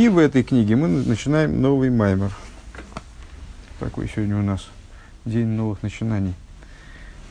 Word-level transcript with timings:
И 0.00 0.08
в 0.08 0.16
этой 0.16 0.42
книге 0.42 0.76
мы 0.76 0.88
начинаем 0.88 1.60
новый 1.60 1.90
маймер. 1.90 2.32
Такой 3.78 4.08
сегодня 4.08 4.38
у 4.38 4.42
нас 4.42 4.66
день 5.26 5.48
новых 5.48 5.82
начинаний. 5.82 6.32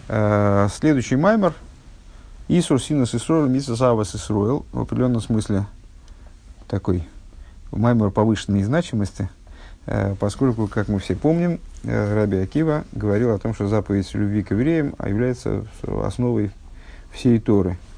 Э, 0.08 0.68
следующий 0.72 1.16
маймер 1.16 1.56
Исур 2.48 2.80
Синус 2.80 3.16
Исруэл 3.16 3.48
Мисас 3.48 3.82
Авас 3.82 4.16
Исруэл 4.16 4.68
в 4.72 4.82
определенном 4.82 5.20
смысле 5.20 5.66
такой 6.68 7.08
маймер 7.72 8.12
повышенной 8.12 8.62
значимости, 8.62 9.32
э, 9.88 10.14
поскольку, 10.20 10.68
как 10.68 10.90
мы 10.90 11.00
все 11.00 11.16
помним, 11.16 11.60
э, 11.86 12.14
Раби 12.14 12.38
Акива 12.38 12.84
говорил 12.92 13.34
о 13.34 13.40
том, 13.40 13.56
что 13.56 13.68
заповедь 13.68 14.14
любви 14.14 14.44
к 14.44 14.52
евреям 14.52 14.94
является 15.04 15.66
основой 16.04 16.52
всей 17.12 17.40
Торы– 17.40 17.80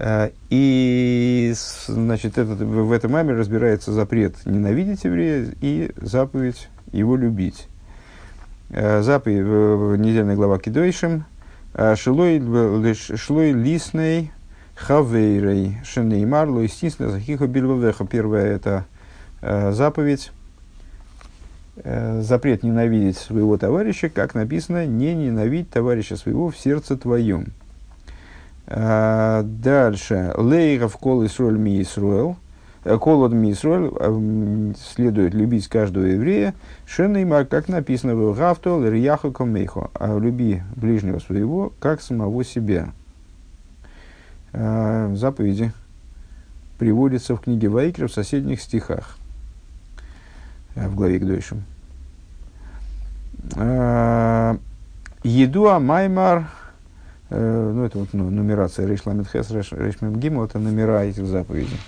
и 0.00 1.52
значит, 1.86 2.38
этот, 2.38 2.60
в 2.60 2.92
этом 2.92 3.12
маме 3.12 3.32
разбирается 3.34 3.92
запрет 3.92 4.34
ненавидеть 4.46 5.04
еврея 5.04 5.52
и 5.60 5.90
заповедь 5.96 6.68
его 6.92 7.16
любить. 7.16 7.66
Э, 8.70 9.02
заповедь, 9.02 9.98
недельная 9.98 10.36
глава 10.36 10.58
Кидойшим, 10.58 11.24
э, 11.74 11.96
Шлой 11.96 12.38
лисный 13.52 14.30
хавейрей 14.76 15.78
шенеймар 15.84 16.48
лоистисна 16.48 17.10
захиха 17.10 17.48
бильвавеха. 17.48 18.06
Первая 18.06 18.54
это 18.54 18.84
заповедь, 19.40 20.32
запрет 21.84 22.64
ненавидеть 22.64 23.16
своего 23.16 23.56
товарища, 23.56 24.08
как 24.08 24.34
написано, 24.34 24.84
не 24.84 25.14
ненавидь 25.14 25.70
товарища 25.70 26.16
своего 26.16 26.50
в 26.50 26.58
сердце 26.58 26.96
твоем. 26.96 27.52
А, 28.70 29.42
дальше. 29.44 30.32
Лейров 30.36 30.96
кол 30.98 31.24
Исруэль 31.24 31.56
ми 31.56 31.80
Исруэл. 31.80 32.36
Э, 32.84 32.98
Колод 32.98 33.32
ми 33.32 33.52
Исруэль 33.52 33.90
э, 33.98 34.72
следует 34.94 35.32
любить 35.32 35.68
каждого 35.68 36.04
еврея. 36.04 36.54
Шенеймар, 36.86 37.46
как 37.46 37.68
написано 37.68 38.14
в 38.14 38.36
Гавто, 38.36 38.78
Лерьяху 38.78 39.32
Комейхо. 39.32 39.90
А 39.94 40.18
люби 40.18 40.62
ближнего 40.76 41.18
своего, 41.18 41.72
как 41.80 42.02
самого 42.02 42.44
себя. 42.44 42.90
А, 44.52 45.14
заповеди 45.14 45.72
приводятся 46.78 47.36
в 47.36 47.40
книге 47.40 47.68
Вайкер 47.68 48.08
в 48.08 48.12
соседних 48.12 48.60
стихах. 48.60 49.16
Э, 50.74 50.88
в 50.88 50.94
главе 50.94 51.18
к 51.18 51.26
дойшим. 51.26 51.64
Еду 55.24 55.80
Маймар 55.80 56.44
Э, 56.44 56.57
ну, 57.30 57.84
это 57.84 57.98
вот 57.98 58.08
ну, 58.12 58.30
нумерация 58.30 58.86
Рейш 58.86 59.04
Ламедхес, 59.04 59.50
Рейш 59.50 60.00
Мемгиму, 60.00 60.44
это 60.44 60.58
номера 60.58 61.04
этих 61.04 61.26
заповедей. 61.26 61.78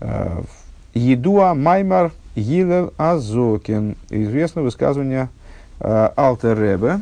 Э, 0.00 0.42
Едуа 0.94 1.54
Маймар 1.54 2.12
Гилел 2.34 2.94
Азокин. 2.96 3.96
Известно 4.08 4.62
высказывание 4.62 5.28
э, 5.80 6.10
Алтер 6.16 6.58
Ребе. 6.58 7.00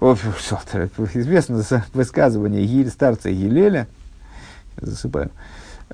Известно 0.00 1.62
высказывание 1.94 2.66
Гиль, 2.66 2.90
старца 2.90 3.30
Гилеля. 3.30 3.86
Засыпаю. 4.76 5.30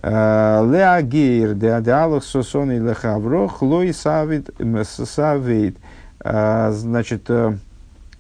Леагейр 0.03 1.55
де 1.55 1.73
адеалах 1.73 2.25
сосоны 2.25 2.79
лехавро 2.79 3.49
хлой 3.49 3.93
савит 3.93 4.51
савит. 4.85 5.77
Значит, 6.25 7.31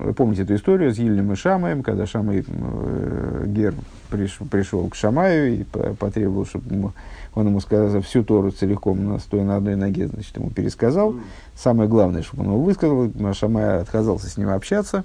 вы 0.00 0.14
помните 0.14 0.42
эту 0.42 0.54
историю 0.54 0.94
с 0.94 0.98
Гильнем 0.98 1.32
и 1.32 1.36
Шамаем, 1.36 1.82
когда 1.82 2.06
Шамай 2.06 2.44
э, 2.46 3.44
Гер 3.46 3.74
приш, 4.08 4.38
пришел 4.50 4.88
к 4.88 4.94
Шамаю 4.94 5.60
и 5.60 5.64
потребовал, 5.64 6.46
чтобы 6.46 6.92
он 7.34 7.46
ему 7.46 7.60
сказал 7.60 8.00
всю 8.00 8.24
Тору 8.24 8.50
целиком, 8.50 9.18
стоя 9.20 9.44
на 9.44 9.56
одной 9.56 9.76
ноге, 9.76 10.08
значит, 10.08 10.36
ему 10.36 10.50
пересказал. 10.50 11.14
Самое 11.54 11.88
главное, 11.88 12.22
чтобы 12.22 12.44
он 12.44 12.48
его 12.48 12.62
высказал, 12.62 13.10
Шамай 13.34 13.80
отказался 13.80 14.28
с 14.28 14.36
ним 14.36 14.48
общаться. 14.48 15.04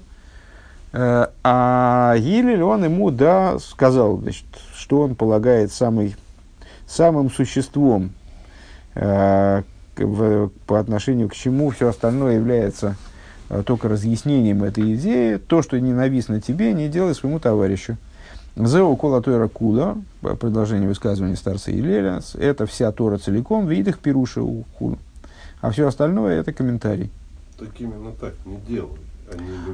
Э, 0.92 1.26
а 1.44 2.16
Гилель, 2.16 2.62
он 2.62 2.84
ему, 2.84 3.10
да, 3.10 3.58
сказал, 3.58 4.18
значит, 4.18 4.46
что 4.74 5.02
он 5.02 5.14
полагает 5.14 5.72
самый, 5.72 6.16
самым 6.86 7.30
существом, 7.30 8.12
э, 8.94 9.62
в, 9.96 10.48
по 10.66 10.80
отношению 10.80 11.28
к 11.28 11.34
чему 11.34 11.70
все 11.70 11.88
остальное 11.88 12.36
является 12.36 12.96
только 13.64 13.88
разъяснением 13.88 14.64
этой 14.64 14.94
идеи, 14.94 15.36
то, 15.36 15.62
что 15.62 15.78
ненавистно 15.80 16.40
тебе, 16.40 16.72
не 16.72 16.88
делай 16.88 17.14
своему 17.14 17.38
товарищу. 17.38 17.96
Зеу 18.56 18.96
кола 18.96 19.20
тойра 19.22 19.48
куда, 19.48 19.96
продолжение 20.20 20.88
высказывания 20.88 21.36
старца 21.36 21.70
Илеля, 21.70 22.20
это 22.38 22.64
вся 22.66 22.90
Тора 22.90 23.18
целиком, 23.18 23.66
видит 23.66 23.88
их 23.88 23.98
пируша 23.98 24.42
у. 24.42 24.64
А 25.60 25.70
все 25.70 25.86
остальное 25.86 26.40
это 26.40 26.52
комментарий. 26.52 27.10
Так 27.58 27.68
именно 27.78 28.12
так 28.12 28.34
не 28.44 28.56
делай. 28.66 28.98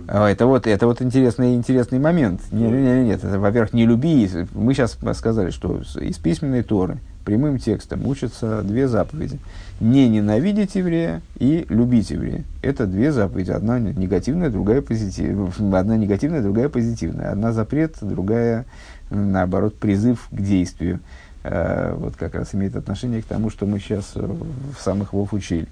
А, 0.08 0.28
это 0.28 0.46
вот, 0.46 0.66
это 0.66 0.86
вот 0.86 1.02
интересный, 1.02 1.54
интересный 1.54 1.98
момент. 1.98 2.40
Нет, 2.50 2.72
нет, 2.72 3.04
нет, 3.04 3.24
это, 3.24 3.38
во-первых, 3.38 3.72
не 3.72 3.86
люби. 3.86 4.28
Мы 4.54 4.74
сейчас 4.74 4.96
сказали, 5.14 5.50
что 5.50 5.82
из 6.00 6.16
письменной 6.18 6.62
Торы 6.62 6.98
прямым 7.24 7.58
текстом 7.58 8.06
учатся 8.06 8.62
две 8.62 8.88
заповеди. 8.88 9.38
Не 9.82 10.08
ненавидеть 10.08 10.76
еврея 10.76 11.22
и 11.40 11.66
любить 11.68 12.10
еврея. 12.10 12.44
Это 12.62 12.86
две 12.86 13.10
заповеди. 13.10 13.50
Одна 13.50 13.80
негативная, 13.80 14.48
другая 14.48 14.80
позитивная. 14.80 15.80
Одна 15.80 15.96
негативная, 15.96 16.40
другая 16.40 16.68
позитивная. 16.68 17.32
Одна 17.32 17.52
запрет, 17.52 17.96
другая, 18.00 18.64
наоборот, 19.10 19.76
призыв 19.76 20.28
к 20.30 20.40
действию. 20.40 21.00
А, 21.42 21.96
вот 21.96 22.14
как 22.14 22.36
раз 22.36 22.54
имеет 22.54 22.76
отношение 22.76 23.22
к 23.22 23.24
тому, 23.24 23.50
что 23.50 23.66
мы 23.66 23.80
сейчас 23.80 24.14
в 24.14 24.78
самых 24.78 25.12
вов 25.12 25.32
учили. 25.32 25.66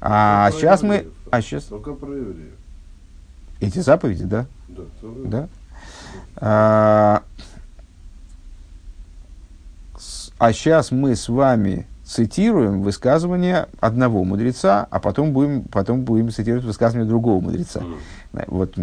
А 0.00 0.50
Только 0.50 0.60
сейчас 0.60 0.82
мы... 0.82 1.06
А 1.30 1.40
сейчас... 1.40 1.64
Только 1.66 1.92
про 1.92 2.12
евреев. 2.12 2.54
Эти 3.60 3.78
заповеди, 3.78 4.24
да? 4.24 4.46
Да. 4.66 4.82
да? 5.24 5.48
А, 6.34 7.22
а 10.36 10.52
сейчас 10.52 10.90
мы 10.90 11.14
с 11.14 11.28
вами 11.28 11.86
цитируем 12.10 12.82
высказывание 12.82 13.68
одного 13.78 14.24
мудреца, 14.24 14.86
а 14.90 14.98
потом 14.98 15.32
будем, 15.32 15.62
потом 15.62 16.02
будем 16.02 16.30
цитировать 16.30 16.64
высказывание 16.64 17.08
другого 17.08 17.40
мудреца. 17.40 17.82
Mm. 18.32 18.44
Вот 18.48 18.74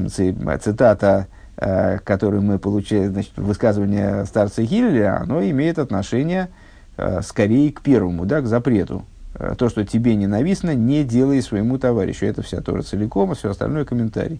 цитата, 0.63 1.27
э, 1.57 1.99
которую 1.99 2.41
мы 2.41 2.57
получили, 2.57 3.07
значит, 3.07 3.33
высказывание 3.35 4.25
старца 4.25 4.63
Гилля, 4.63 5.19
оно 5.21 5.41
имеет 5.43 5.77
отношение 5.77 6.47
э, 6.95 7.21
скорее 7.21 7.71
к 7.73 7.81
первому, 7.81 8.25
да, 8.25 8.39
к 8.39 8.47
запрету. 8.47 9.03
Э, 9.33 9.55
то, 9.57 9.67
что 9.67 9.85
тебе 9.85 10.15
ненавистно, 10.15 10.73
не 10.73 11.03
делай 11.03 11.41
своему 11.41 11.77
товарищу. 11.77 12.25
Это 12.25 12.41
вся 12.43 12.61
Тора 12.61 12.81
целиком, 12.81 13.31
а 13.31 13.35
все 13.35 13.49
остальное 13.49 13.83
комментарий. 13.83 14.39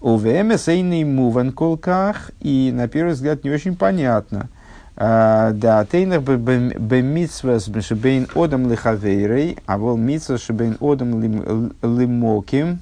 ОВМСейный 0.00 1.04
муван 1.04 1.52
колках, 1.52 2.32
и 2.40 2.72
на 2.74 2.88
первый 2.88 3.14
взгляд 3.14 3.44
не 3.44 3.50
очень 3.50 3.76
понятно. 3.76 4.48
А, 5.00 5.52
да, 5.52 5.84
тейнах 5.84 6.22
бемитсвас 6.22 7.70
шебейн 7.82 8.26
одам 8.34 8.68
лихавейрей, 8.68 9.56
а 9.64 9.78
вол 9.78 9.96
митсвас 9.96 10.42
шебейн 10.42 10.76
одам 10.80 11.70
лимоким, 11.82 12.80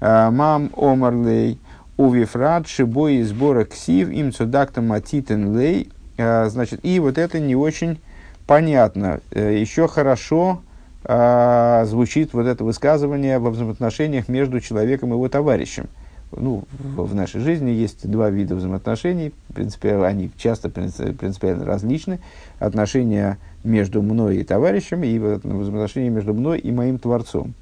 а, 0.00 0.30
мам 0.30 0.70
омарлей, 0.76 1.58
увифрат 1.96 2.68
шибой 2.68 3.22
сбора 3.22 3.64
ксив 3.64 4.10
им 4.10 4.32
цудактам 4.32 4.92
атитен 4.92 5.58
лей. 5.58 5.90
А, 6.16 6.48
значит, 6.48 6.78
и 6.84 7.00
вот 7.00 7.18
это 7.18 7.40
не 7.40 7.56
очень 7.56 7.98
понятно. 8.46 9.18
Э, 9.32 9.58
Еще 9.58 9.88
хорошо 9.88 10.62
звучит 11.04 12.32
вот 12.32 12.46
это 12.46 12.62
высказывание 12.62 13.40
во 13.40 13.50
взаимоотношениях 13.50 14.28
между 14.28 14.60
человеком 14.60 15.08
и 15.08 15.14
его 15.14 15.28
товарищем– 15.28 15.86
ну, 16.36 16.64
в, 16.78 17.14
нашей 17.14 17.40
жизни 17.40 17.70
есть 17.70 18.08
два 18.10 18.30
вида 18.30 18.54
взаимоотношений, 18.54 19.32
принципе, 19.52 19.96
они 19.96 20.30
часто 20.36 20.68
принципиально 20.68 21.64
различны. 21.64 22.20
Отношения 22.58 23.38
между 23.64 24.02
мной 24.02 24.38
и 24.38 24.44
товарищем, 24.44 25.02
и 25.04 25.18
взаимоотношения 25.18 26.10
между 26.10 26.34
мной 26.34 26.58
и 26.58 26.72
моим 26.72 26.98
Творцом. 26.98 27.54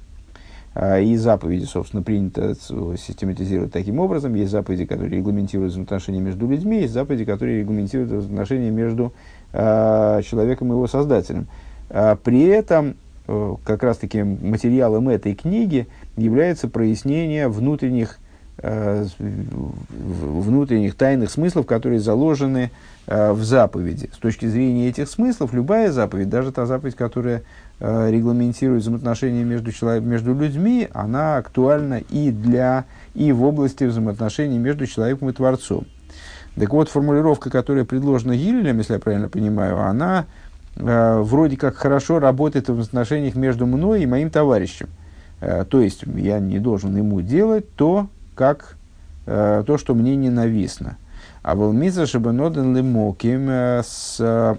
А, 0.73 0.99
и 0.99 1.15
заповеди, 1.17 1.65
собственно, 1.65 2.01
принято 2.01 2.55
систематизировать 2.55 3.73
таким 3.73 3.99
образом. 3.99 4.33
Есть 4.35 4.51
заповеди, 4.51 4.85
которые 4.85 5.17
регламентируют 5.17 5.71
взаимоотношения 5.71 6.21
между 6.21 6.47
людьми, 6.47 6.81
есть 6.81 6.93
заповеди, 6.93 7.25
которые 7.25 7.59
регламентируют 7.59 8.11
взаимоотношения 8.11 8.71
между 8.71 9.13
э, 9.51 10.21
человеком 10.23 10.69
и 10.69 10.71
его 10.71 10.87
создателем. 10.87 11.47
А, 11.89 12.15
при 12.15 12.43
этом 12.45 12.95
э, 13.27 13.55
как 13.65 13.83
раз-таки 13.83 14.23
материалом 14.23 15.09
этой 15.09 15.35
книги 15.35 15.87
является 16.15 16.69
прояснение 16.69 17.49
внутренних 17.49 18.19
внутренних 18.61 20.95
тайных 20.95 21.31
смыслов, 21.31 21.65
которые 21.65 21.99
заложены 21.99 22.71
э, 23.07 23.31
в 23.31 23.43
заповеди. 23.43 24.09
С 24.13 24.17
точки 24.17 24.45
зрения 24.45 24.89
этих 24.89 25.09
смыслов, 25.09 25.53
любая 25.53 25.91
заповедь, 25.91 26.29
даже 26.29 26.51
та 26.51 26.65
заповедь, 26.65 26.95
которая 26.95 27.43
э, 27.79 28.11
регламентирует 28.11 28.83
взаимоотношения 28.83 29.43
между, 29.43 29.71
человек, 29.71 30.03
между 30.03 30.35
людьми, 30.35 30.87
она 30.93 31.37
актуальна 31.37 32.01
и, 32.09 32.31
для, 32.31 32.85
и 33.15 33.31
в 33.31 33.43
области 33.43 33.85
взаимоотношений 33.85 34.59
между 34.59 34.85
человеком 34.85 35.29
и 35.29 35.33
Творцом. 35.33 35.87
Так 36.55 36.71
вот, 36.73 36.89
формулировка, 36.89 37.49
которая 37.49 37.85
предложена 37.85 38.35
Гиллелем, 38.35 38.77
если 38.77 38.93
я 38.93 38.99
правильно 38.99 39.29
понимаю, 39.29 39.79
она 39.79 40.25
э, 40.75 41.19
вроде 41.19 41.57
как 41.57 41.75
хорошо 41.75 42.19
работает 42.19 42.69
в 42.69 42.79
отношениях 42.79 43.35
между 43.35 43.65
мной 43.65 44.03
и 44.03 44.05
моим 44.05 44.29
товарищем. 44.29 44.89
Э, 45.39 45.65
то 45.67 45.81
есть 45.81 46.03
я 46.15 46.39
не 46.39 46.59
должен 46.59 46.95
ему 46.95 47.21
делать 47.21 47.73
то, 47.75 48.07
как 48.35 48.77
э, 49.25 49.63
то, 49.65 49.77
что 49.77 49.93
мне 49.93 50.15
ненавистно. 50.15 50.97
А 51.43 51.55
волмиза 51.55 52.05
чтобы 52.05 52.31
ноден 52.31 52.75
лимоким 52.75 53.49
с 53.49 54.57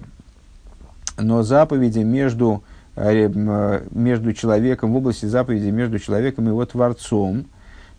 но 1.18 1.42
заповеди 1.42 2.00
между, 2.00 2.64
между 2.96 4.32
человеком, 4.32 4.92
в 4.92 4.96
области 4.96 5.26
заповеди 5.26 5.68
между 5.68 5.98
человеком 5.98 6.46
и 6.46 6.48
его 6.48 6.64
Творцом, 6.64 7.44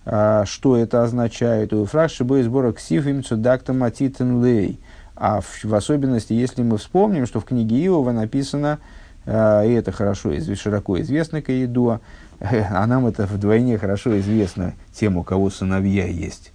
что 0.03 0.77
это 0.77 1.03
означает? 1.03 1.71
У 1.73 1.85
фраг 1.85 2.09
шибой 2.09 2.41
сбора 2.41 2.73
ксив 2.73 3.05
им 3.05 3.23
цудактам 3.23 3.83
атитен 3.83 4.43
лей. 4.43 4.79
А 5.15 5.41
в, 5.41 5.63
в 5.63 5.73
особенности, 5.75 6.33
если 6.33 6.63
мы 6.63 6.77
вспомним, 6.77 7.27
что 7.27 7.39
в 7.39 7.45
книге 7.45 7.85
Иова 7.85 8.11
написано, 8.11 8.79
э, 8.79 9.02
и 9.25 9.29
это 9.29 9.91
хорошо, 9.91 10.31
широко 10.55 10.99
известно 10.99 11.41
Каидуа, 11.41 12.01
а 12.39 12.85
нам 12.87 13.07
это 13.07 13.25
вдвойне 13.25 13.77
хорошо 13.77 14.19
известно 14.19 14.73
тем, 14.93 15.17
у 15.17 15.23
кого 15.23 15.49
сыновья 15.49 16.05
есть. 16.05 16.51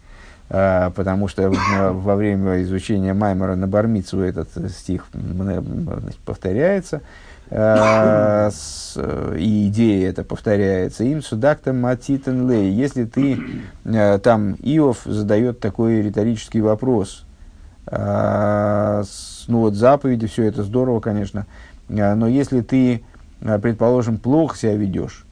А, 0.50 0.91
потому 0.91 1.29
что 1.29 1.50
во 1.50 2.17
время 2.17 2.62
изучения 2.62 3.12
Маймера 3.12 3.55
на 3.55 3.67
Бармицу 3.67 4.20
этот 4.20 4.49
стих 4.70 5.06
повторяется, 6.25 7.03
а, 7.50 8.50
и 9.37 9.69
идея 9.69 10.11
это 10.11 10.25
повторяется. 10.25 11.05
Им 11.05 11.23
судакта 11.23 11.73
матитен 11.73 12.50
лей. 12.50 12.73
Если 12.73 13.05
ты, 13.05 13.38
там 14.23 14.55
Иов 14.62 15.03
задает 15.05 15.61
такой 15.61 16.00
риторический 16.00 16.62
вопрос, 16.62 17.25
а, 17.87 19.03
ну 19.49 19.61
вот 19.61 19.75
заповеди, 19.75 20.26
все 20.26 20.44
это 20.44 20.62
здорово, 20.62 21.00
конечно, 21.00 21.47
но 21.88 22.29
если 22.29 22.61
ты, 22.61 23.02
предположим, 23.40 24.19
плохо 24.19 24.56
себя 24.56 24.75
ведешь, 24.75 25.25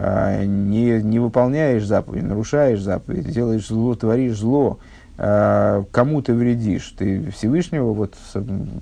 а, 0.00 0.44
не, 0.44 1.02
не 1.02 1.18
выполняешь 1.18 1.84
заповедь, 1.84 2.22
нарушаешь 2.22 2.80
заповедь, 2.80 3.32
делаешь 3.32 3.66
зло, 3.66 3.96
творишь 3.96 4.36
зло, 4.36 4.78
а, 5.16 5.84
кому 5.90 6.22
ты 6.22 6.34
вредишь? 6.34 6.94
Ты 6.96 7.32
Всевышнего 7.32 7.92
вот 7.92 8.14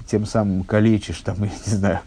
тем 0.06 0.26
самым 0.26 0.62
калечишь, 0.62 1.20
там, 1.20 1.36
я 1.40 1.50
не 1.66 1.72
знаю, 1.72 2.00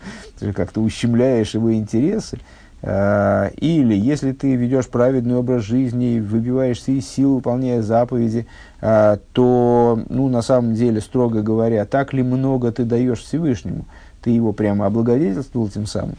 как-то 0.53 0.81
ущемляешь 0.81 1.55
его 1.55 1.73
интересы. 1.73 2.37
А, 2.83 3.47
или 3.57 3.95
если 3.95 4.31
ты 4.31 4.53
ведешь 4.53 4.87
праведный 4.87 5.37
образ 5.37 5.63
жизни, 5.63 6.19
выбиваешься 6.19 6.91
из 6.91 7.09
сил, 7.09 7.37
выполняя 7.37 7.81
заповеди, 7.81 8.45
то, 8.79 9.99
ну, 10.07 10.29
на 10.29 10.41
самом 10.41 10.73
деле, 10.75 11.01
строго 11.01 11.41
говоря, 11.41 11.83
так 11.85 12.13
ли 12.13 12.23
много 12.23 12.71
ты 12.71 12.85
даешь 12.85 13.19
Всевышнему? 13.19 13.85
Ты 14.21 14.31
его 14.31 14.53
прямо 14.53 14.85
облагодетельствовал 14.85 15.69
тем 15.69 15.85
самым? 15.85 16.15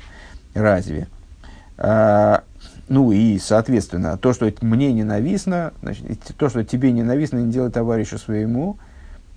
Разве? 0.55 1.09
Ну 2.91 3.13
и, 3.13 3.39
соответственно, 3.39 4.19
то, 4.19 4.33
что 4.33 4.53
мне 4.63 4.93
ненавистно, 4.93 5.73
значит, 5.81 6.05
то, 6.37 6.49
что 6.49 6.65
тебе 6.65 6.91
ненавистно, 6.91 7.39
не 7.39 7.53
делай 7.53 7.71
товарищу 7.71 8.19
своему. 8.19 8.79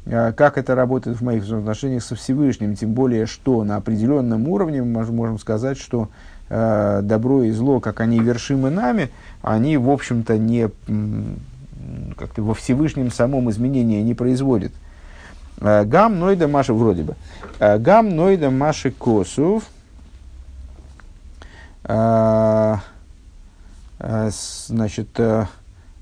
А, 0.07 0.31
как 0.31 0.57
это 0.57 0.73
работает 0.73 1.17
в 1.17 1.23
моих 1.23 1.43
взаимоотношениях 1.43 2.03
со 2.03 2.15
Всевышним? 2.15 2.75
Тем 2.75 2.93
более, 2.93 3.27
что 3.27 3.63
на 3.63 3.75
определенном 3.75 4.47
уровне 4.47 4.81
мы 4.81 5.05
можем 5.05 5.37
сказать, 5.37 5.77
что 5.77 6.09
э, 6.49 7.01
добро 7.03 7.43
и 7.43 7.51
зло, 7.51 7.79
как 7.79 7.99
они 7.99 8.19
вершимы 8.19 8.71
нами, 8.71 9.11
они, 9.43 9.77
в 9.77 9.89
общем-то, 9.89 10.37
не 10.39 10.69
как-то 12.17 12.41
во 12.41 12.55
Всевышнем 12.55 13.11
самом 13.11 13.51
изменения 13.51 14.01
не 14.01 14.15
производят. 14.15 14.71
А, 15.59 15.83
гам 15.85 16.19
нойда 16.19 16.47
маши, 16.47 16.73
вроде 16.73 17.03
бы. 17.03 17.15
Гам 17.59 18.15
нойда 18.15 18.49
маши 18.49 18.91
косов. 18.91 19.63
Э, 24.03 24.29
значит, 24.67 25.17
э, 25.17 25.45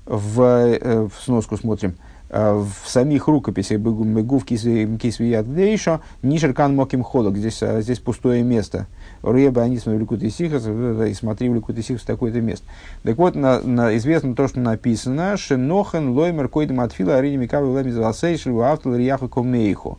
в, 0.06 0.42
э, 0.42 1.08
в 1.08 1.22
сноску 1.22 1.56
смотрим, 1.56 1.94
в 2.30 2.72
самих 2.86 3.28
рукописях 3.28 3.78
Бегув 3.78 4.46
Кисвият 4.46 5.54
Дейшо, 5.54 6.00
Нишеркан 6.22 6.74
Моким 6.74 7.02
Холок, 7.02 7.36
здесь, 7.36 7.60
здесь 7.60 7.98
пустое 7.98 8.42
место. 8.42 8.86
Реба 9.22 9.62
они 9.62 9.78
смотрели 9.78 10.02
Ликут 10.02 10.22
Исихас, 10.22 10.66
и 10.66 11.14
смотри 11.14 11.48
в 11.48 11.54
Ликут 11.54 11.78
Исихас 11.78 12.02
такое-то 12.02 12.40
место. 12.40 12.66
Так 13.02 13.16
вот, 13.18 13.34
на, 13.34 13.60
на, 13.60 13.96
известно 13.96 14.34
то, 14.34 14.48
что 14.48 14.60
написано, 14.60 15.36
Шенохен 15.36 16.10
Лоймер 16.10 16.48
Койдем 16.48 16.80
Атфила 16.80 17.16
Арини 17.16 17.36
Микавы 17.36 17.80
Лемиз 17.80 17.96
Валсейшил 17.96 18.60
Автол 18.62 18.94
Рияху 18.94 19.28
Комейху. 19.28 19.98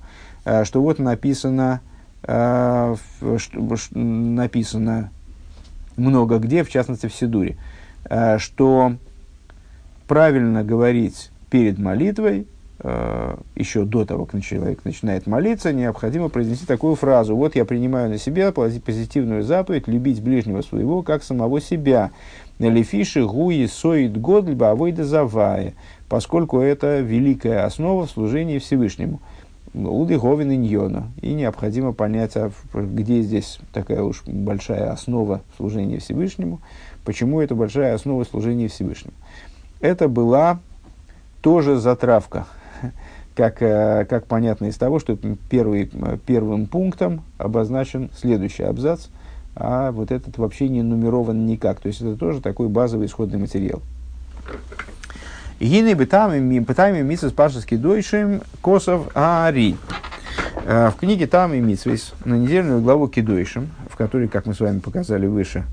Что 0.64 0.82
вот 0.82 1.00
написано, 1.00 1.80
что, 2.22 2.98
написано 3.94 5.12
много 5.96 6.38
где, 6.40 6.64
в 6.64 6.70
частности 6.70 7.08
в 7.08 7.14
Сидуре. 7.14 7.58
Э, 8.06 8.38
что 8.38 8.96
правильно 10.08 10.64
говорить 10.64 11.32
перед 11.50 11.80
молитвой, 11.80 12.42
э, 12.42 12.46
еще 12.80 13.86
до 13.86 14.04
того, 14.06 14.26
как 14.26 14.42
человек 14.44 14.84
начинает 14.84 15.28
молиться, 15.28 15.72
необходимо 15.72 16.30
произнести 16.30 16.66
такую 16.66 16.96
фразу. 16.96 17.36
Вот 17.36 17.56
я 17.56 17.66
принимаю 17.66 18.10
на 18.10 18.18
себя 18.18 18.52
позитивную 18.52 19.44
заповедь 19.44 19.88
любить 19.88 20.22
ближнего 20.22 20.62
своего, 20.62 21.02
как 21.02 21.24
самого 21.24 21.62
себя. 21.62 22.12
Лефиши 22.60 23.26
гуи 23.26 23.68
соид 23.68 24.20
годльба 24.20 24.72
авойда 24.72 25.06
завая, 25.06 25.74
поскольку 26.10 26.60
это 26.60 27.00
великая 27.00 27.66
основа 27.66 28.06
в 28.06 28.12
служении 28.12 28.60
Всевышнему. 28.60 29.22
Уды 29.74 30.20
Говин 30.20 30.52
Иньона. 30.52 31.12
И 31.22 31.34
необходимо 31.34 31.94
понять, 31.94 32.36
а 32.36 32.52
где 32.74 33.22
здесь 33.22 33.60
такая 33.72 34.04
уж 34.04 34.24
большая 34.26 34.92
основа 34.92 35.42
служения 35.58 35.98
Всевышнему. 35.98 36.62
Почему 37.06 37.42
это 37.42 37.56
большая 37.56 37.96
основа 37.96 38.24
служения 38.24 38.68
Всевышнему? 38.68 39.16
Это 39.80 40.08
была 40.08 40.60
тоже 41.42 41.78
затравка, 41.78 42.46
как, 43.36 43.62
э, 43.62 44.06
как 44.10 44.26
понятно 44.28 44.66
из 44.66 44.78
того, 44.78 45.00
что 45.00 45.18
первый, 45.50 45.90
первым 46.26 46.68
пунктом 46.68 47.24
обозначен 47.38 48.10
следующий 48.16 48.64
абзац, 48.64 49.08
а 49.56 49.92
вот 49.92 50.12
этот 50.12 50.38
вообще 50.38 50.70
не 50.70 50.82
нумерован 50.82 51.46
никак. 51.46 51.80
То 51.80 51.88
есть 51.88 52.02
это 52.02 52.16
тоже 52.16 52.42
такой 52.42 52.68
базовый 52.70 53.08
исходный 53.08 53.40
материал. 53.40 53.82
Гины 55.60 55.96
пытами 55.96 57.02
мисс 57.02 57.22
пашески 57.32 57.76
дойшим 57.76 58.42
косов 58.62 59.10
ари. 59.16 59.78
Э, 60.66 60.90
в 60.90 61.00
книге 61.00 61.28
там 61.28 61.54
и 61.54 61.60
Митсвейс 61.60 62.14
на 62.26 62.36
недельную 62.36 62.82
главу 62.82 63.08
Кидойшим, 63.08 63.70
в 63.90 63.96
которой, 63.96 64.28
как 64.28 64.46
мы 64.46 64.54
с 64.54 64.60
вами 64.60 64.80
показали 64.80 65.28
выше, 65.28 65.64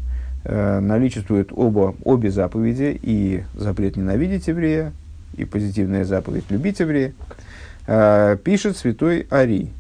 э, 0.45 0.81
наличествуют 0.81 1.51
оба, 1.53 1.95
обе 2.05 2.31
заповеди, 2.31 2.99
и 3.03 3.45
запрет 3.55 3.97
ненавидеть 3.97 4.49
еврея, 4.49 4.93
и 5.37 5.45
позитивная 5.45 6.05
заповедь 6.05 6.45
любить 6.51 6.81
еврея, 6.81 7.09
э, 7.09 7.13
пишет 8.45 8.77
святой 8.77 9.27
Ари. 9.31 9.71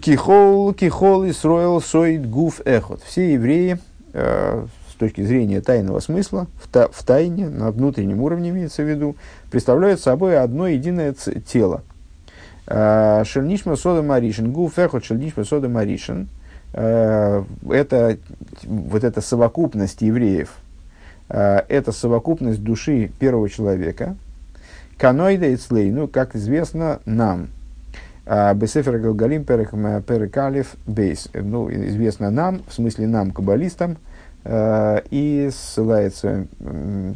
Кихол, 0.00 0.74
кихол, 0.74 1.28
Исроил, 1.28 1.80
соид, 1.80 2.28
гуф, 2.28 2.60
эхот. 2.64 3.02
Все 3.02 3.32
евреи, 3.32 3.78
э, 4.12 4.66
с 4.90 4.94
точки 4.94 5.22
зрения 5.22 5.60
тайного 5.60 6.00
смысла, 6.00 6.46
в, 6.62 6.68
та, 6.68 6.88
в 6.88 7.02
тайне, 7.02 7.48
на 7.48 7.70
внутреннем 7.70 8.20
уровне 8.20 8.50
имеется 8.50 8.82
в 8.82 8.90
виду, 8.90 9.16
представляют 9.50 10.00
собой 10.00 10.38
одно 10.38 10.66
единое 10.66 11.14
тело. 11.46 11.82
Э, 12.66 13.22
Шельнишма 13.24 13.76
сода 13.76 14.02
маришин, 14.02 14.52
гуф, 14.52 14.78
эхот, 14.78 15.04
шельнишма 15.04 15.44
сода 15.44 15.68
маришин– 15.68 16.28
Э, 16.78 17.42
это 17.70 18.18
вот 18.64 19.02
эта 19.02 19.22
совокупность 19.22 20.02
евреев, 20.02 20.50
э, 21.30 21.62
это 21.68 21.90
совокупность 21.90 22.62
души 22.62 23.10
первого 23.18 23.48
человека, 23.48 24.14
каноида 24.98 25.46
и 25.46 25.56
цлей, 25.56 25.90
ну, 25.90 26.08
как 26.08 26.34
известно 26.34 27.00
нам, 27.04 27.48
э, 28.24 28.54
Бесефер 28.54 28.98
Галгалим 28.98 29.44
Перекалев 29.44 30.76
Бейс. 30.86 31.28
Ну, 31.34 31.70
известно 31.70 32.30
нам, 32.30 32.62
в 32.68 32.72
смысле 32.72 33.06
нам, 33.06 33.30
каббалистам, 33.30 33.98
и 34.48 35.50
ссылается, 35.52 36.46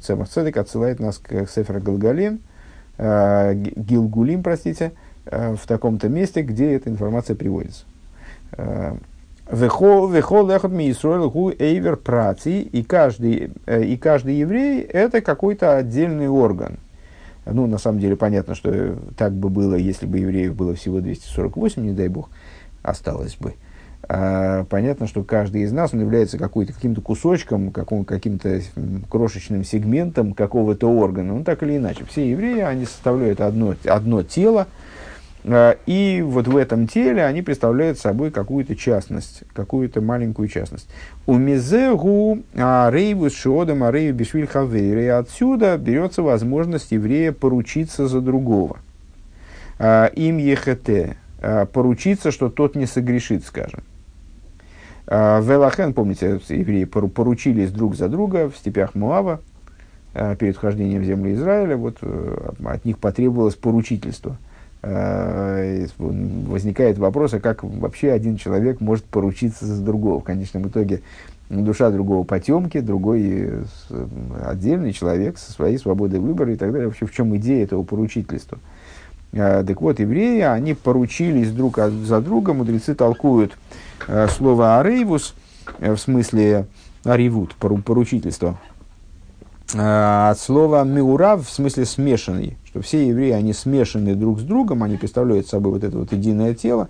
Цемах 0.03 0.29
Цедек 0.29 0.57
отсылает 0.57 0.99
нас 0.99 1.19
к 1.19 1.47
Сефер 1.47 1.79
Галгалим, 1.79 2.41
Гилгулим, 2.99 4.43
простите, 4.43 4.91
в 5.27 5.61
таком-то 5.69 6.09
месте, 6.09 6.43
где 6.43 6.75
эта 6.75 6.91
информация 6.91 7.37
приводится. 7.37 7.85
Вехол 9.51 10.13
лехот 10.13 10.71
ми 10.71 10.95
гу 11.03 11.53
эйвер 11.59 11.97
праци, 11.97 12.61
и 12.61 12.85
каждый, 12.85 13.51
э, 13.67 13.83
и 13.83 13.97
каждый 13.97 14.37
еврей 14.37 14.81
это 14.83 15.21
какой-то 15.21 15.77
отдельный 15.77 16.29
орган. 16.29 16.79
Ну, 17.47 17.67
на 17.67 17.79
самом 17.79 18.01
деле, 18.01 18.17
понятно, 18.17 18.55
что 18.55 18.97
так 19.17 19.33
бы 19.33 19.49
было, 19.49 19.75
если 19.75 20.07
бы 20.07 20.19
евреев 20.19 20.55
было 20.55 20.75
всего 20.75 21.01
248, 21.01 21.83
не 21.83 21.93
дай 21.93 22.09
бог, 22.09 22.29
осталось 22.83 23.37
бы. 23.37 23.55
А, 24.09 24.65
понятно, 24.65 25.07
что 25.07 25.23
каждый 25.23 25.63
из 25.63 25.73
нас 25.73 25.93
он 25.95 26.01
является 26.01 26.39
какой-то, 26.39 26.73
каким-то 26.73 27.01
кусочком, 27.01 27.71
каким, 27.71 28.05
каким-то 28.05 28.61
крошечным 29.09 29.65
сегментом 29.65 30.35
какого-то 30.35 30.91
органа. 30.91 31.35
Ну, 31.35 31.45
так 31.45 31.63
или 31.63 31.77
иначе, 31.77 32.05
все 32.09 32.29
евреи, 32.29 32.61
они 32.61 32.87
составляют 32.87 33.41
одно, 33.41 33.75
одно 33.85 34.23
тело, 34.23 34.67
и 35.45 36.23
вот 36.27 36.49
в 36.49 36.57
этом 36.57 36.87
теле 36.87 37.25
они 37.25 37.41
представляют 37.41 37.99
собой 37.99 38.31
какую-то 38.31 38.77
частность, 38.77 39.43
какую-то 39.55 40.03
маленькую 40.03 40.49
частность. 40.49 40.89
У 41.27 41.37
мизегу 41.37 42.43
рейвус 42.55 43.35
шиодам 43.35 43.83
арейв 43.83 44.15
бишвиль 44.15 44.47
хавейр. 44.47 44.99
И 44.99 45.07
отсюда 45.07 45.79
берется 45.79 46.23
возможность 46.23 46.93
еврея 46.93 47.33
поручиться 47.33 48.07
за 48.07 48.21
другого. 48.21 48.79
Э, 49.79 50.11
им 50.15 50.37
ехете. 50.37 51.17
Э, 51.41 51.65
поручиться, 51.65 52.33
что 52.33 52.51
тот 52.51 52.77
не 52.77 52.87
согрешит, 52.87 53.45
скажем. 53.45 53.83
Велахен, 55.07 55.93
помните, 55.93 56.39
евреи 56.51 56.85
поручились 56.85 57.73
друг 57.73 57.97
за 57.97 58.09
друга 58.09 58.49
в 58.49 58.57
степях 58.57 58.95
Муава 58.95 59.41
перед 60.13 60.55
вхождением 60.55 61.03
в 61.03 61.05
землю 61.05 61.33
Израиля. 61.35 61.77
Вот 61.77 61.99
от 62.01 62.85
них 62.85 62.99
потребовалось 62.99 63.57
поручительство– 63.57 64.37
Э, 64.50 64.50
возникает 64.83 66.99
вопрос, 66.99 67.35
а 67.35 67.41
как 67.41 67.63
вообще 67.63 68.13
один 68.13 68.37
человек 68.37 68.81
может 68.81 69.05
поручиться 69.05 69.67
за 69.67 69.83
другого. 69.83 70.21
В 70.21 70.25
конечном 70.25 70.69
итоге 70.69 71.03
душа 71.51 71.91
другого 71.91 72.25
потемки, 72.25 72.81
другой 72.81 73.51
отдельный 74.43 74.93
человек 74.93 75.37
со 75.37 75.53
своей 75.53 75.79
свободой 75.79 76.21
выбора 76.21 76.55
и 76.55 76.57
так 76.57 76.73
далее. 76.73 76.89
Вообще 76.89 77.07
в 77.07 77.13
чем 77.13 77.37
идея 77.37 77.65
этого 77.65 77.83
поручительства? 77.83 78.59
Э, 79.33 79.65
так 79.67 79.81
вот, 79.81 80.01
евреи, 80.01 80.41
они 80.41 80.75
поручились 80.75 81.53
друг 81.53 81.79
за 81.79 82.21
другом, 82.21 82.59
мудрецы 82.59 82.95
толкуют 82.95 83.57
э, 84.09 84.27
слово 84.29 84.81
«арейвус», 84.81 85.35
в 85.79 85.97
смысле 85.97 86.67
«аривут», 87.05 87.55
поручительство, 87.55 88.59
от 89.73 90.39
слова 90.39 90.85
«меурав» 90.85 91.47
в 91.47 91.51
смысле 91.51 91.85
«смешанный», 91.85 92.57
что 92.71 92.83
все 92.83 93.09
евреи, 93.09 93.33
они 93.33 93.53
смешаны 93.53 94.15
друг 94.15 94.41
с 94.41 94.43
другом, 94.43 94.83
они 94.83 94.97
представляют 94.97 95.49
собой 95.49 95.73
вот 95.73 95.85
это 95.85 95.99
вот 95.99 96.13
единое 96.13 96.55
тело, 96.55 96.89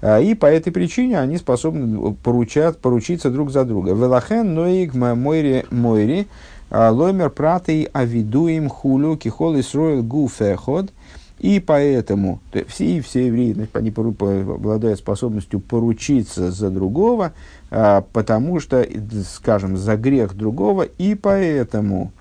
а, 0.00 0.20
и 0.20 0.34
по 0.34 0.46
этой 0.46 0.72
причине 0.72 1.18
они 1.18 1.36
способны 1.36 2.14
поручать, 2.14 2.78
поручиться 2.78 3.30
друг 3.30 3.50
за 3.50 3.64
друга. 3.64 3.92
Велахен 3.92 4.54
ноик 4.54 4.94
мойри 4.94 5.64
мойри 5.70 6.28
а, 6.70 6.90
лоймер 6.90 7.30
пратей 7.30 7.88
авидуим 7.92 8.68
хулю 8.68 9.16
кихол 9.16 9.58
исроил 9.58 10.02
гуфеход. 10.02 10.92
И 11.38 11.60
поэтому 11.60 12.40
все, 12.66 13.02
все 13.02 13.26
евреи, 13.26 13.52
значит, 13.52 13.76
они 13.76 13.90
обладают 13.90 14.98
способностью 14.98 15.60
поручиться 15.60 16.50
за 16.50 16.70
другого, 16.70 17.34
а, 17.70 18.04
потому 18.12 18.58
что, 18.58 18.86
скажем, 19.28 19.76
за 19.76 19.96
грех 19.96 20.34
другого, 20.34 20.84
и 20.84 21.14
поэтому 21.14 22.12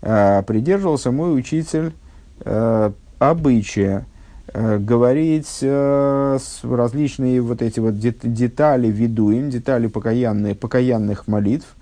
придерживался 0.00 1.10
мой 1.10 1.34
учитель 1.34 1.94
э, 2.40 2.92
обычая 3.18 4.06
э, 4.52 4.78
говорить 4.78 5.58
э, 5.62 6.38
различные 6.62 7.40
вот 7.40 7.62
эти 7.62 7.80
вот 7.80 7.98
детали 7.98 8.88
ведуем, 8.88 9.50
детали 9.50 9.86
покаянные, 9.86 10.54
покаянных 10.54 11.26
молитв, 11.26 11.76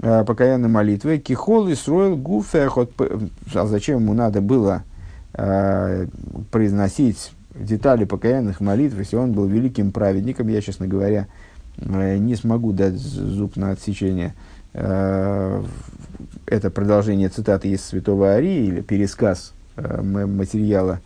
э, 0.00 0.24
покаянной 0.24 0.68
молитвы. 0.68 1.18
Кихол 1.18 1.68
и 1.68 1.74
строил 1.74 2.16
гуфехот. 2.16 2.92
А 3.54 3.66
зачем 3.66 4.00
ему 4.00 4.14
надо 4.14 4.40
было 4.40 4.84
э, 5.34 6.06
произносить 6.50 7.32
детали 7.54 8.04
покаянных 8.04 8.60
молитв, 8.60 8.98
если 8.98 9.16
он 9.16 9.32
был 9.32 9.46
великим 9.46 9.92
праведником, 9.92 10.48
я, 10.48 10.60
честно 10.60 10.86
говоря, 10.86 11.28
э, 11.78 12.16
не 12.18 12.36
смогу 12.36 12.72
дать 12.72 12.94
зуб 12.94 13.56
на 13.56 13.70
отсечение. 13.70 14.34
Э, 14.72 15.62
это 16.46 16.70
продолжение 16.70 17.28
цитаты 17.28 17.68
из 17.68 17.84
Святого 17.84 18.30
Арии 18.30 18.66
или 18.66 18.80
пересказ 18.80 19.54
материала 19.76 21.00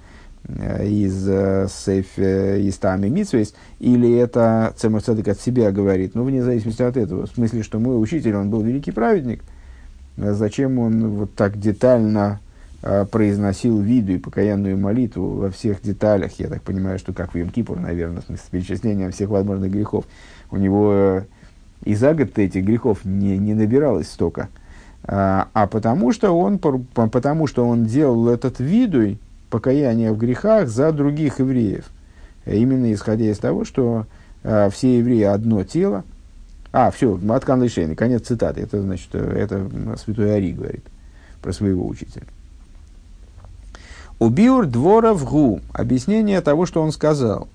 э, 0.44 0.86
из 0.86 1.28
э, 1.28 1.66
сейф 1.68 2.18
из 2.18 2.76
Тами 2.78 3.08
Митсвейс, 3.08 3.54
или 3.78 4.16
это 4.16 4.72
Цемах 4.76 5.02
Цадык 5.02 5.28
от 5.28 5.40
себя 5.40 5.70
говорит, 5.72 6.14
ну, 6.14 6.24
вне 6.24 6.42
зависимости 6.42 6.82
от 6.82 6.96
этого. 6.96 7.26
В 7.26 7.30
смысле, 7.30 7.62
что 7.62 7.78
мой 7.78 8.00
учитель, 8.00 8.36
он 8.36 8.50
был 8.50 8.62
великий 8.62 8.92
праведник, 8.92 9.42
зачем 10.16 10.78
он 10.78 11.08
вот 11.10 11.34
так 11.34 11.58
детально 11.58 12.40
произносил 13.10 13.80
виду 13.80 14.12
и 14.12 14.18
покаянную 14.18 14.78
молитву 14.78 15.30
во 15.30 15.50
всех 15.50 15.82
деталях, 15.82 16.38
я 16.38 16.46
так 16.46 16.62
понимаю, 16.62 17.00
что 17.00 17.12
как 17.12 17.34
в 17.34 17.36
Йом-Кипур, 17.36 17.80
наверное, 17.80 18.22
с 18.28 18.48
перечислением 18.50 19.10
всех 19.10 19.30
возможных 19.30 19.72
грехов. 19.72 20.04
У 20.52 20.56
него 20.56 21.24
и 21.84 21.94
за 21.94 22.14
год 22.14 22.38
этих 22.38 22.64
грехов 22.64 23.04
не, 23.04 23.38
не 23.38 23.54
набиралось 23.54 24.08
столько. 24.08 24.48
А, 25.10 25.48
а 25.54 25.66
потому 25.66 26.12
что 26.12 26.38
он, 26.38 26.58
потому 26.58 27.46
что 27.46 27.66
он 27.66 27.86
делал 27.86 28.28
этот 28.28 28.60
видуй 28.60 29.18
покаяние 29.48 30.12
в 30.12 30.18
грехах 30.18 30.68
за 30.68 30.92
других 30.92 31.38
евреев. 31.38 31.86
Именно 32.44 32.92
исходя 32.92 33.24
из 33.24 33.38
того, 33.38 33.64
что 33.64 34.04
а, 34.44 34.68
все 34.68 34.98
евреи 34.98 35.22
одно 35.22 35.64
тело. 35.64 36.04
А, 36.72 36.90
все, 36.90 37.16
Маткан 37.16 37.62
Лишейн, 37.62 37.96
конец 37.96 38.26
цитаты. 38.26 38.60
Это 38.60 38.82
значит, 38.82 39.14
это 39.14 39.66
святой 39.96 40.36
Ари 40.36 40.52
говорит 40.52 40.84
про 41.40 41.54
своего 41.54 41.86
учителя. 41.86 42.26
Убиур 44.18 44.66
двора 44.66 45.14
в 45.14 45.24
гу. 45.24 45.60
Объяснение 45.72 46.42
того, 46.42 46.66
что 46.66 46.82
он 46.82 46.92
сказал. 46.92 47.48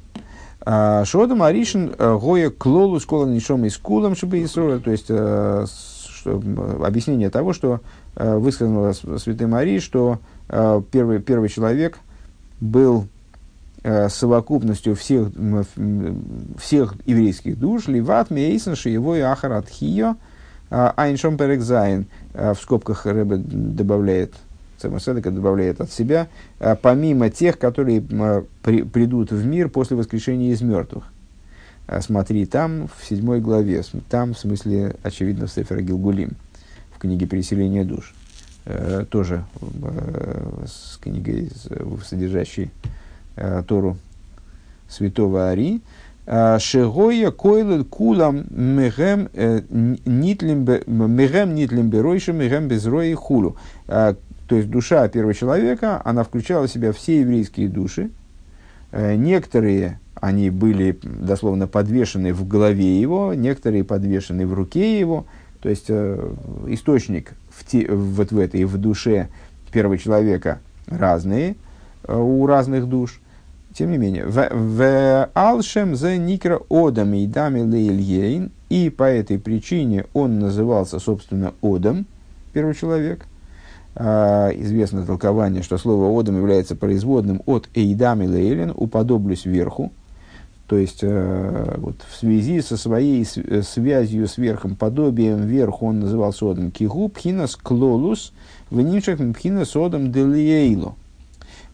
А, 0.61 1.05
Шодом 1.05 1.43
Аришин 1.43 1.93
э, 1.99 2.17
гоя 2.19 2.49
клолу 2.49 2.99
скола 2.99 3.27
нишом 3.27 3.65
и 3.65 3.69
скулом, 3.69 4.15
чтобы 4.15 4.43
то 4.47 4.89
есть 4.89 5.07
э, 5.09 5.65
что, 6.23 6.41
объяснение 6.85 7.29
того, 7.29 7.53
что 7.53 7.81
э, 8.15 8.37
высказано 8.37 8.93
Святой 8.93 9.47
Марии, 9.47 9.79
что 9.79 10.19
э, 10.47 10.81
первый, 10.91 11.19
первый 11.19 11.49
человек 11.49 11.97
был 12.61 13.07
э, 13.83 14.07
совокупностью 14.07 14.95
всех, 14.95 15.29
всех 16.57 16.95
еврейских 17.05 17.59
душ, 17.59 17.87
ливат 17.87 18.31
мейсен 18.31 18.73
его 18.89 19.15
и 19.15 19.19
ахарат 19.19 19.67
хио, 19.67 20.15
айншом 20.69 21.37
перекзайн, 21.37 22.07
в 22.33 22.55
скобках 22.55 23.05
Рэбе 23.05 23.35
добавляет, 23.37 24.33
Цемоседека 24.79 25.29
добавляет 25.29 25.81
от 25.81 25.91
себя, 25.91 26.29
помимо 26.81 27.29
тех, 27.29 27.59
которые 27.59 28.01
при, 28.63 28.81
придут 28.81 29.31
в 29.31 29.45
мир 29.45 29.69
после 29.69 29.97
воскрешения 29.97 30.51
из 30.51 30.61
мертвых. 30.61 31.12
А 31.85 32.01
смотри 32.01 32.45
там, 32.45 32.87
в 32.87 33.05
седьмой 33.05 33.41
главе, 33.41 33.83
там, 34.09 34.33
в 34.33 34.39
смысле, 34.39 34.95
очевидно, 35.03 35.47
в 35.47 35.51
Сефера 35.51 35.81
Гилгулим, 35.81 36.31
в 36.95 36.99
книге 36.99 37.25
«Переселение 37.25 37.83
душ», 37.83 38.13
э, 38.65 39.05
тоже 39.09 39.43
э, 39.61 40.65
с 40.65 40.97
книгой, 40.97 41.51
содержащей 42.05 42.71
э, 43.35 43.63
Тору 43.67 43.97
святого 44.87 45.49
Ари, 45.49 45.81
э, 46.25 46.57
Шегоя 46.59 47.31
койлет 47.31 47.89
кулам 47.89 48.45
мегем 48.49 49.29
э, 49.33 49.61
нитлим 49.69 50.63
беройшим 51.89 52.37
мегем 52.37 52.67
безрои 52.69 53.13
хулу. 53.13 53.57
Э, 53.87 54.15
то 54.47 54.55
есть 54.55 54.69
душа 54.69 55.07
первого 55.09 55.33
человека, 55.33 56.01
она 56.05 56.23
включала 56.23 56.67
в 56.67 56.71
себя 56.71 56.93
все 56.93 57.21
еврейские 57.21 57.67
души. 57.67 58.09
Некоторые 58.93 59.99
они 60.23 60.49
были 60.49 60.97
дословно 61.03 61.67
подвешены 61.67 62.33
в 62.33 62.47
голове 62.47 63.01
его, 63.01 63.33
некоторые 63.33 63.83
подвешены 63.83 64.47
в 64.47 64.53
руке 64.53 64.97
его. 64.97 65.25
То 65.61 65.69
есть 65.69 65.87
э, 65.89 66.33
источник 66.67 67.33
в 67.49 67.65
те, 67.65 67.89
вот 67.91 68.31
в 68.31 68.39
этой 68.39 68.63
в 68.63 68.77
душе 68.77 69.27
первого 69.73 69.97
человека 69.97 70.59
разные 70.87 71.55
э, 72.03 72.15
у 72.15 72.45
разных 72.45 72.87
душ. 72.87 73.19
Тем 73.73 73.91
не 73.91 73.97
менее, 73.97 74.25
в 74.27 75.29
алшем 75.33 75.95
за 75.95 76.15
никра 76.15 76.61
одам 76.69 77.13
и 77.15 77.25
дами 77.25 77.61
лейльейн, 77.61 78.51
и 78.69 78.89
по 78.89 79.03
этой 79.03 79.39
причине 79.39 80.05
он 80.13 80.39
назывался, 80.39 80.99
собственно, 80.99 81.53
одом, 81.61 82.05
первый 82.53 82.75
человек. 82.75 83.25
А, 83.95 84.49
известно 84.49 85.05
толкование, 85.05 85.61
что 85.61 85.77
слово 85.77 86.19
одам 86.19 86.37
является 86.37 86.75
производным 86.75 87.41
от 87.45 87.69
эйдами 87.75 88.25
лейлин, 88.25 88.73
уподоблюсь 88.75 89.45
верху, 89.45 89.91
то 90.67 90.77
есть, 90.77 90.99
э, 91.03 91.75
вот, 91.77 91.97
в 92.09 92.15
связи 92.15 92.61
со 92.61 92.77
своей 92.77 93.27
э, 93.35 93.61
связью 93.61 94.27
с 94.27 94.37
верхом, 94.37 94.75
подобием 94.75 95.45
верху, 95.45 95.87
он 95.87 95.99
называл 95.99 96.33
содом 96.33 96.71
кигу, 96.71 97.09
пхинас 97.09 97.55
клолус, 97.55 98.33
внимших 98.71 99.19
пхинас 99.35 99.69
содом 99.69 100.11
делиейло. 100.11 100.95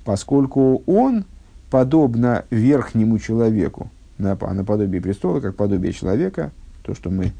Поскольку 0.03 0.83
он, 0.88 1.23
подобно 1.69 2.43
верхнему 2.49 3.19
человеку, 3.19 3.89
на, 4.17 4.35
наподобие 4.35 5.01
престола, 5.01 5.39
как 5.39 5.55
подобие 5.55 5.93
человека, 5.93 6.51
то, 6.83 6.93
что 6.93 7.09
мы 7.09 7.31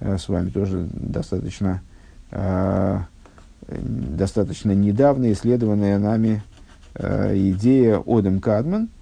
э, 0.00 0.18
с 0.18 0.28
вами 0.28 0.50
тоже 0.50 0.86
достаточно, 0.92 1.82
э, 2.30 3.00
достаточно 3.68 4.72
недавно 4.72 5.32
исследованная 5.32 5.98
нами 5.98 6.42
э, 6.94 7.36
идея 7.36 8.02
Одем 8.06 8.40
Кадман– 8.40 8.88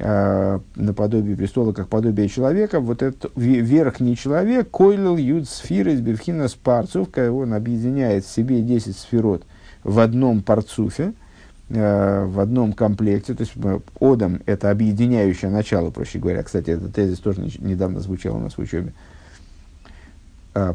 э, 0.00 0.58
наподобие 0.76 1.36
престола, 1.36 1.72
как 1.72 1.88
подобие 1.88 2.28
человека, 2.28 2.80
вот 2.80 3.02
этот 3.02 3.30
верхний 3.36 4.16
человек, 4.16 4.70
койлил 4.70 5.16
юд 5.16 5.48
сфиры 5.48 5.92
из 5.92 6.00
бифхина 6.00 6.48
с 6.48 6.54
парцов, 6.54 7.08
он 7.16 7.54
объединяет 7.54 8.24
в 8.24 8.30
себе 8.30 8.62
10 8.62 8.96
сферот 8.96 9.44
в 9.84 9.98
одном 10.00 10.42
парцуфе, 10.42 11.12
э, 11.68 12.24
в 12.24 12.40
одном 12.40 12.72
комплекте. 12.72 13.34
То 13.34 13.42
есть 13.42 13.52
Одам– 14.00 14.40
это 14.46 14.70
объединяющее 14.70 15.50
начало, 15.50 15.90
проще 15.90 16.18
говоря. 16.18 16.42
Кстати, 16.42 16.70
этот 16.70 16.94
тезис 16.94 17.18
тоже 17.18 17.42
не- 17.42 17.52
недавно 17.58 18.00
звучал 18.00 18.36
у 18.36 18.40
нас 18.40 18.54
в 18.54 18.58
учебе. 18.58 18.92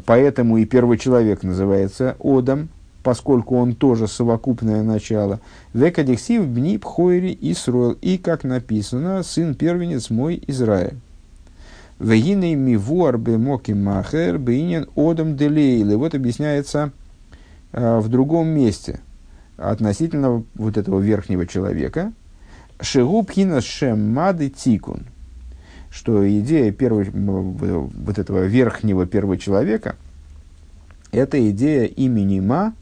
Поэтому 0.06 0.56
и 0.56 0.64
первый 0.64 0.96
человек 0.96 1.42
называется 1.42 2.16
Одам, 2.18 2.70
поскольку 3.06 3.56
он 3.56 3.76
тоже 3.76 4.08
совокупное 4.08 4.82
начало. 4.82 5.38
Векадексив 5.72 6.44
бнип 6.48 6.82
хойри 6.82 7.38
Исруэл. 7.40 7.92
И, 8.02 8.18
как 8.18 8.42
написано, 8.42 9.22
сын 9.22 9.54
первенец 9.54 10.10
мой 10.10 10.42
Израиль. 10.48 10.96
Вегиней 12.00 12.56
мивуар 12.56 13.16
бемоки 13.16 13.70
махер 13.70 14.38
бейнен 14.38 14.88
одам 14.96 15.36
делейлы. 15.36 15.96
Вот 15.96 16.16
объясняется 16.16 16.90
э, 17.70 18.00
в 18.00 18.08
другом 18.08 18.48
месте 18.48 18.98
относительно 19.56 20.42
вот 20.56 20.76
этого 20.76 20.98
верхнего 20.98 21.46
человека. 21.46 22.12
Шигубхина 22.80 23.60
шеммады 23.60 24.48
тикун. 24.48 25.06
Что 25.90 26.28
идея 26.40 26.72
первого, 26.72 27.04
вот 27.12 28.18
этого 28.18 28.46
верхнего 28.46 29.06
первого 29.06 29.38
человека– 29.38 29.94
это 31.12 31.50
идея 31.50 31.84
имени 31.84 32.40
Ма, 32.40 32.74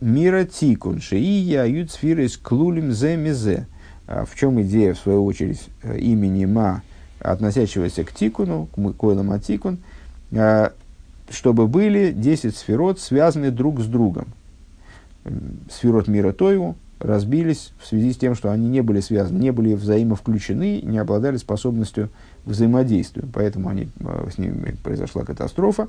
мира 0.00 0.44
тикун, 0.44 1.00
шиия 1.00 1.64
юцфирис 1.64 2.36
клулим 2.36 2.92
зе 2.92 3.16
мизе. 3.16 3.66
А, 4.08 4.24
В 4.24 4.34
чем 4.34 4.60
идея, 4.62 4.94
в 4.94 4.98
свою 4.98 5.24
очередь, 5.24 5.60
э, 5.82 5.98
имени 5.98 6.46
Ма, 6.46 6.82
относящегося 7.20 8.04
к 8.04 8.12
тикуну, 8.12 8.66
к 8.66 8.92
койлам 8.96 9.32
атикун, 9.32 9.78
а, 10.32 10.72
чтобы 11.30 11.66
были 11.66 12.10
10 12.12 12.56
сферот, 12.56 13.00
связаны 13.00 13.50
друг 13.50 13.80
с 13.80 13.86
другом. 13.86 14.28
Сферот 15.70 16.08
мира 16.08 16.32
Тойву 16.32 16.76
разбились 17.00 17.72
в 17.80 17.86
связи 17.86 18.12
с 18.12 18.16
тем, 18.16 18.34
что 18.34 18.50
они 18.50 18.68
не 18.68 18.80
были 18.80 19.00
связаны, 19.00 19.38
не 19.38 19.52
были 19.52 19.74
взаимовключены, 19.74 20.80
не 20.80 20.98
обладали 20.98 21.36
способностью 21.36 22.08
к. 22.46 23.28
Поэтому 23.34 23.68
они, 23.68 23.90
э, 24.00 24.28
с 24.34 24.38
ними 24.38 24.76
произошла 24.82 25.24
катастрофа. 25.24 25.88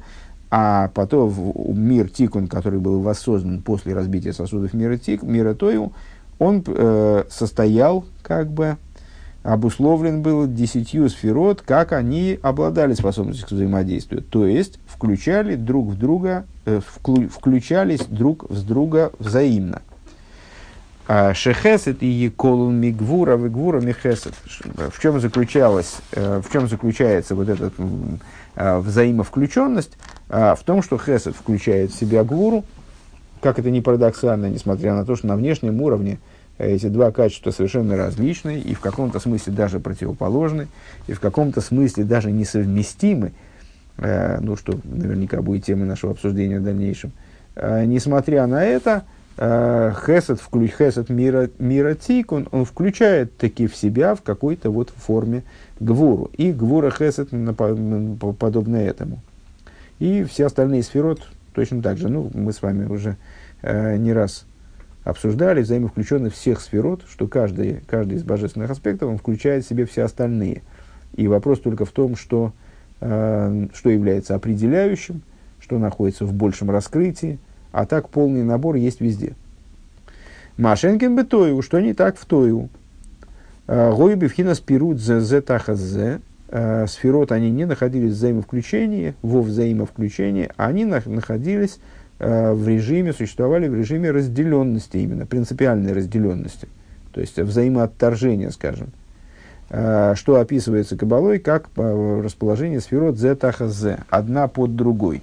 А 0.51 0.89
потом 0.93 1.53
мир 1.75 2.09
Тикун, 2.09 2.47
который 2.47 2.79
был 2.79 3.01
воссоздан 3.01 3.61
после 3.61 3.93
разбития 3.93 4.33
сосудов 4.33 4.73
мира, 4.73 4.97
тик, 4.97 5.21
мира 5.21 5.53
Тою, 5.53 5.93
он 6.39 6.63
э, 6.65 7.23
состоял, 7.29 8.05
как 8.23 8.49
бы, 8.49 8.77
обусловлен 9.43 10.21
был 10.21 10.47
десятью 10.47 11.09
сферот, 11.09 11.61
как 11.61 11.91
они 11.91 12.39
обладали 12.41 12.93
способностью 12.93 13.47
к 13.47 13.51
взаимодействию. 13.51 14.23
То 14.23 14.47
есть, 14.47 14.79
включали 14.87 15.55
друг 15.55 15.89
в 15.89 15.97
друга, 15.97 16.45
э, 16.65 16.79
вклю- 16.79 17.29
включались 17.29 18.05
друг 18.05 18.49
в 18.49 18.65
друга 18.65 19.11
взаимно. 19.19 19.81
А 21.07 21.33
Шехесет 21.33 22.03
и 22.03 22.07
Еколун 22.07 22.75
Мигвура, 22.75 23.35
Вигвура 23.35 23.81
Михесет. 23.81 24.33
В 24.75 25.01
чем 25.01 25.19
заключалась, 25.19 25.97
э, 26.11 26.41
в 26.43 26.51
чем 26.51 26.67
заключается 26.67 27.33
вот 27.33 27.49
эта 27.49 27.71
а, 28.55 28.79
взаимовключенность? 28.79 29.97
А, 30.29 30.55
В 30.55 30.63
том, 30.63 30.81
что 30.83 30.97
Хесед 30.97 31.35
включает 31.35 31.91
в 31.91 31.99
себя 31.99 32.23
Гвуру, 32.23 32.63
как 33.41 33.57
это 33.57 33.71
не 33.71 33.81
парадоксально, 33.81 34.47
несмотря 34.47 34.93
на 34.93 35.05
то, 35.05 35.15
что 35.15 35.27
на 35.27 35.35
внешнем 35.35 35.81
уровне 35.81 36.19
эти 36.59 36.87
два 36.87 37.11
качества 37.11 37.51
совершенно 37.51 37.95
различны 37.95 38.59
и 38.59 38.73
в 38.73 38.79
каком-то 38.79 39.19
смысле 39.19 39.53
даже 39.53 39.79
противоположны, 39.79 40.67
и 41.07 41.13
в 41.13 41.19
каком-то 41.19 41.61
смысле 41.61 42.03
даже 42.03 42.31
несовместимы, 42.31 43.31
э, 43.97 44.39
ну, 44.41 44.55
что 44.55 44.77
наверняка 44.83 45.41
будет 45.41 45.65
темой 45.65 45.87
нашего 45.87 46.11
обсуждения 46.11 46.59
в 46.59 46.63
дальнейшем. 46.63 47.13
Э, 47.55 47.85
несмотря 47.85 48.45
на 48.45 48.63
это, 48.63 49.03
э, 49.37 49.93
Хесед, 50.05 50.41
вклю, 50.41 50.67
Хесед 50.67 51.09
мира, 51.09 51.49
мира 51.59 51.95
Тикун, 51.95 52.49
он 52.51 52.65
включает 52.65 53.37
таки 53.37 53.67
в 53.67 53.75
себя 53.75 54.13
в 54.13 54.21
какой-то 54.21 54.69
вот 54.69 54.89
форме 54.89 55.43
Гвуру. 55.79 56.29
И 56.35 56.51
Гвура 56.51 56.91
Хесед 56.91 57.29
подобно 58.37 58.75
этому. 58.75 59.21
И 59.99 60.23
все 60.23 60.45
остальные 60.45 60.83
сферот 60.83 61.27
точно 61.53 61.81
так 61.81 61.97
же. 61.97 62.09
Ну, 62.09 62.31
мы 62.33 62.53
с 62.53 62.61
вами 62.61 62.85
уже 62.85 63.17
э, 63.61 63.97
не 63.97 64.13
раз 64.13 64.45
обсуждали 65.03 65.61
взаимовключенных 65.61 66.33
всех 66.33 66.61
сферот, 66.61 67.03
что 67.09 67.27
каждый, 67.27 67.81
каждый 67.87 68.17
из 68.17 68.23
божественных 68.23 68.71
аспектов 68.71 69.09
он 69.09 69.17
включает 69.17 69.65
в 69.65 69.67
себе 69.67 69.85
все 69.85 70.03
остальные. 70.03 70.61
И 71.15 71.27
вопрос 71.27 71.59
только 71.59 71.85
в 71.85 71.91
том, 71.91 72.15
что, 72.15 72.53
э, 73.01 73.67
что 73.73 73.89
является 73.89 74.35
определяющим, 74.35 75.21
что 75.59 75.77
находится 75.77 76.25
в 76.25 76.33
большем 76.33 76.71
раскрытии, 76.71 77.39
а 77.71 77.85
так 77.85 78.09
полный 78.09 78.43
набор 78.43 78.75
есть 78.75 79.01
везде. 79.01 79.35
Машенкин 80.57 81.15
бы 81.15 81.23
тою, 81.23 81.61
что 81.61 81.79
не 81.79 81.93
так 81.93 82.17
в 82.17 82.25
тою. 82.25 82.69
Гой 83.67 84.15
бифхина 84.15 84.55
спирут 84.55 84.99
зе 84.99 85.19
зе 85.19 85.41
тахазе. 86.49 86.87
Сферот 86.87 87.31
они 87.31 87.51
не 87.51 87.65
находились 87.65 88.11
в 88.11 88.15
взаимовключении, 88.15 89.13
во 89.21 89.41
взаимовключении, 89.41 90.49
они 90.57 90.83
нах- 90.85 91.09
находились 91.09 91.79
э, 92.19 92.53
в 92.53 92.67
режиме, 92.67 93.13
существовали 93.13 93.67
в 93.67 93.75
режиме 93.75 94.11
разделенности 94.11 94.97
именно, 94.97 95.25
принципиальной 95.25 95.93
разделенности, 95.93 96.67
то 97.13 97.21
есть 97.21 97.37
взаимоотторжения, 97.37 98.51
скажем, 98.51 98.89
Э, 99.71 100.15
что 100.15 100.39
описывается 100.39 100.97
Кабалой 100.97 101.37
как 101.37 101.69
э, 101.75 102.21
расположение 102.23 102.81
сферот 102.81 103.17
тахазе, 103.35 103.99
одна 104.09 104.47
под 104.47 104.75
другой. 104.75 105.21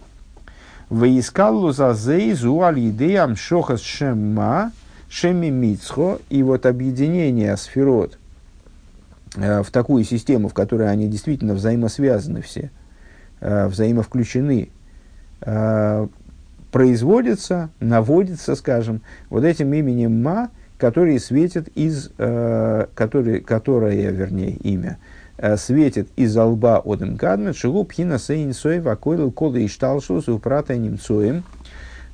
Ваискаллу 0.89 1.73
за 1.73 1.95
зейзу 1.95 2.61
аль-идеям 2.63 3.35
шохас 3.35 3.81
шемма 3.81 4.71
шеми 5.09 5.51
мицхо, 5.51 6.21
и 6.31 6.45
вот 6.45 6.65
объединение 6.65 7.57
сферот 7.57 8.13
э, 8.13 8.17
в 9.37 9.71
такую 9.71 10.05
систему, 10.05 10.49
в 10.49 10.55
которой 10.55 10.91
они 10.91 11.09
действительно 11.09 11.55
взаимосвязаны 11.55 12.43
все, 12.43 12.71
э, 13.41 13.67
взаимовключены, 13.69 14.71
э, 15.43 16.07
производится, 16.73 17.71
наводится, 17.81 18.55
скажем, 18.55 19.03
вот 19.31 19.45
этим 19.45 19.73
именем 19.73 20.23
Ма, 20.23 20.51
который 20.79 21.19
светит 21.21 21.69
из, 21.69 22.11
э, 22.19 22.87
который, 22.95 23.41
которое, 23.41 24.11
вернее, 24.11 24.53
имя, 24.53 24.99
э, 25.39 25.57
светит 25.57 26.09
из 26.17 26.37
лба 26.37 26.83
Одем 26.85 27.17
Кадмет, 27.17 27.57
Шигу 27.57 27.85
Пхина 27.85 28.19
Сейн 28.19 28.53
Соев, 28.53 28.87
Акойл 28.87 29.31
Кода 29.31 29.59
и 29.59 29.69
Шталшус, 29.69 30.29
Упрата 30.29 30.77
Немцоем, 30.77 31.45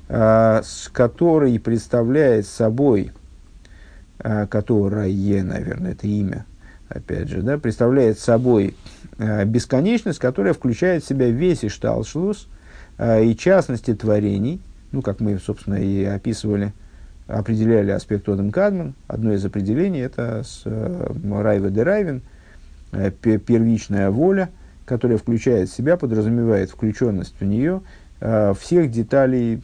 э, 0.07 0.61
который 0.91 1.59
представляет 1.59 2.47
собой, 2.47 3.11
э, 4.19 4.47
которое, 4.47 5.43
наверное, 5.43 5.91
это 5.91 6.07
имя, 6.07 6.45
опять 6.93 7.29
же, 7.29 7.41
да, 7.41 7.57
представляет 7.57 8.19
собой 8.19 8.75
э, 9.17 9.45
бесконечность, 9.45 10.19
которая 10.19 10.53
включает 10.53 11.03
в 11.03 11.07
себя 11.07 11.29
весь 11.29 11.65
Ишталшлус 11.65 12.47
э, 12.97 13.25
и 13.25 13.35
частности 13.35 13.93
творений, 13.93 14.61
ну, 14.91 15.01
как 15.01 15.19
мы, 15.19 15.37
собственно, 15.39 15.75
и 15.75 16.03
описывали, 16.03 16.73
определяли 17.27 17.91
аспект 17.91 18.29
Одем 18.29 18.51
Кадман. 18.51 18.93
Одно 19.07 19.33
из 19.33 19.43
определений– 19.45 19.99
это 20.01 20.43
с 20.43 20.61
э, 20.65 21.13
Райва 21.41 21.69
де 21.69 21.83
Райвен, 21.83 22.21
пе- 23.21 23.39
первичная 23.39 24.11
воля, 24.11 24.49
которая 24.85 25.17
включает 25.17 25.69
в 25.69 25.75
себя, 25.75 25.97
подразумевает 25.97 26.69
включенность 26.69 27.35
в 27.39 27.45
нее 27.45 27.81
всех 28.59 28.89
деталей 28.89 29.61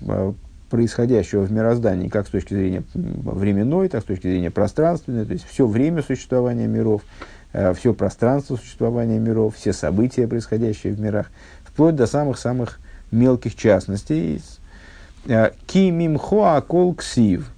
происходящего 0.69 1.41
в 1.41 1.51
мироздании, 1.51 2.07
как 2.07 2.27
с 2.27 2.29
точки 2.29 2.53
зрения 2.53 2.83
временной, 2.93 3.89
так 3.89 4.03
с 4.03 4.05
точки 4.05 4.23
зрения 4.23 4.51
пространственной, 4.51 5.25
то 5.25 5.33
есть 5.33 5.45
все 5.45 5.67
время 5.67 6.01
существования 6.01 6.67
миров, 6.67 7.01
э, 7.53 7.73
все 7.73 7.93
пространство 7.93 8.55
существования 8.55 9.19
миров, 9.19 9.55
все 9.55 9.73
события, 9.73 10.27
происходящие 10.27 10.93
в 10.93 10.99
мирах, 10.99 11.27
вплоть 11.63 11.95
до 11.95 12.07
самых-самых 12.07 12.79
мелких 13.11 13.55
частностей. 13.55 14.41
Э, 15.25 15.51
Ки 15.67 15.89
мимхо 15.89 16.55
акол 16.55 16.93
ксив. 16.93 17.49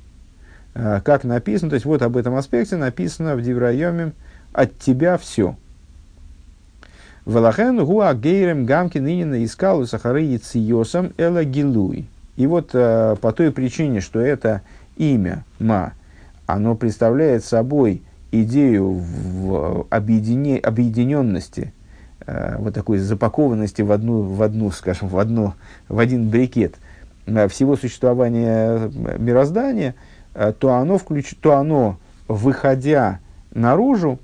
Э, 0.73 1.01
Как 1.03 1.23
написано, 1.23 1.69
то 1.69 1.75
есть 1.75 1.85
вот 1.85 2.01
об 2.01 2.17
этом 2.17 2.35
аспекте 2.35 2.77
написано 2.77 3.35
в 3.35 3.41
Диврайоме 3.41 4.13
«от 4.53 4.77
тебя 4.79 5.17
все». 5.17 5.55
Велахен 7.25 7.85
гуа 7.85 8.13
гейрем 8.15 8.65
гамки 8.65 8.97
нынина 8.97 9.45
искал 9.45 9.85
сахары 9.85 10.21
яциосам 10.21 11.13
эла 11.17 11.43
гилуй. 11.43 12.07
И 12.35 12.47
вот 12.47 12.71
э, 12.73 13.15
по 13.21 13.31
той 13.31 13.51
причине, 13.51 14.01
что 14.01 14.19
это 14.19 14.61
имя 14.97 15.43
Ма, 15.59 15.93
оно 16.45 16.75
представляет 16.75 17.43
собой 17.43 18.01
идею 18.31 18.91
в 18.93 19.85
объедине, 19.89 20.57
объединенности, 20.57 21.73
э, 22.25 22.55
вот 22.57 22.73
такой 22.73 22.99
запакованности 22.99 23.81
в 23.81 23.91
одну, 23.91 24.21
в 24.21 24.41
одну, 24.41 24.71
скажем, 24.71 25.07
в, 25.07 25.17
одно, 25.17 25.55
в 25.87 25.99
один 25.99 26.29
брикет. 26.29 26.75
Э, 27.25 27.47
всего 27.47 27.75
существования 27.75 28.89
мироздания, 29.17 29.95
э, 30.33 30.53
то 30.57 30.73
оно, 30.73 30.97
включ, 30.97 31.35
то 31.41 31.57
оно, 31.57 31.97
выходя 32.27 33.19
наружу, 33.53 34.19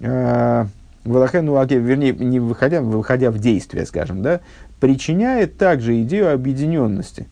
э, 0.00 0.64
Валахену 1.04 1.56
Аке, 1.56 1.78
вернее, 1.78 2.12
не 2.12 2.40
выходя, 2.40 2.82
выходя 2.82 3.30
в 3.30 3.38
действие, 3.38 3.86
скажем, 3.86 4.22
да, 4.22 4.40
причиняет 4.80 5.58
также 5.58 6.02
идею 6.02 6.32
объединенности. 6.32 7.26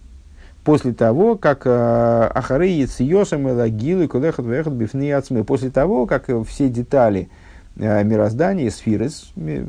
после 0.65 0.93
того, 0.93 1.37
как 1.37 1.63
э, 1.65 2.31
Ахары 2.35 2.67
Яциосам 2.67 3.49
и 3.49 3.53
Лагилы 3.53 4.07
Кулехат 4.07 4.45
Вехат 4.45 4.75
Бифны 4.75 5.11
Ацмы, 5.15 5.43
после 5.43 5.71
того, 5.71 6.05
как 6.05 6.29
все 6.47 6.69
детали 6.69 7.31
э, 7.77 8.05
мироздания, 8.05 8.71
сфирис, 8.71 9.33
мы 9.35 9.65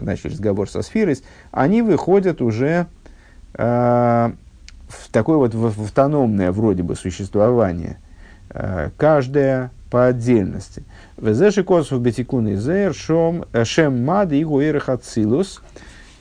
начали 0.00 0.30
разговор 0.30 0.70
со 0.70 0.82
сфирис, 0.82 1.24
они 1.50 1.82
выходят 1.82 2.40
уже 2.40 2.86
э, 3.54 4.32
в 4.88 5.10
такое 5.10 5.38
вот 5.38 5.54
в 5.54 5.82
автономное 5.82 6.52
вроде 6.52 6.84
бы 6.84 6.94
существование, 6.94 7.98
э, 8.50 8.90
каждая 8.96 9.72
по 9.90 10.06
отдельности. 10.06 10.84
Везеши 11.18 11.64
косов 11.64 12.00
бетикун 12.00 12.46
и 12.46 12.54
зер 12.54 12.94
шом 12.94 13.44
шем 13.64 14.04
мад 14.04 14.32
и 14.32 14.44
гуэрах 14.44 14.88
ацилус. 14.88 15.60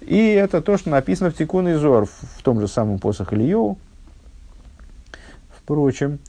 И 0.01 0.33
это 0.33 0.61
то, 0.61 0.77
что 0.77 0.89
написано 0.89 1.31
в 1.31 1.35
Тикун 1.35 1.67
и 1.69 1.73
Зор, 1.73 2.05
в 2.05 2.41
том 2.43 2.59
же 2.59 2.67
самом 2.67 2.99
посох 2.99 3.33
Ильеву. 3.33 3.77
Впрочем, 5.55 6.19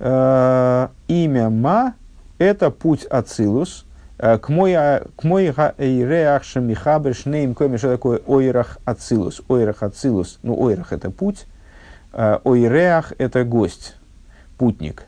э, 0.00 0.88
имя 1.08 1.48
Ма– 1.48 1.94
это 2.38 2.70
путь 2.70 3.04
Ацилус. 3.06 3.86
Э, 4.18 4.38
к 4.38 4.48
мой 4.48 4.72
эйреах 4.74 6.44
шамихабр 6.44 7.14
шнейм 7.14 7.54
коми, 7.54 7.76
что 7.76 7.90
такое 7.90 8.20
ойрах 8.26 8.78
Ацилус? 8.84 9.42
Ойрах 9.48 9.82
Ацилус, 9.82 10.38
ну 10.42 10.58
ойрах– 10.60 10.88
это 10.92 11.10
путь, 11.10 11.46
Э, 12.14 12.38
Ойреах– 12.44 13.12
это 13.18 13.44
гость, 13.44 13.96
путник. 14.56 15.02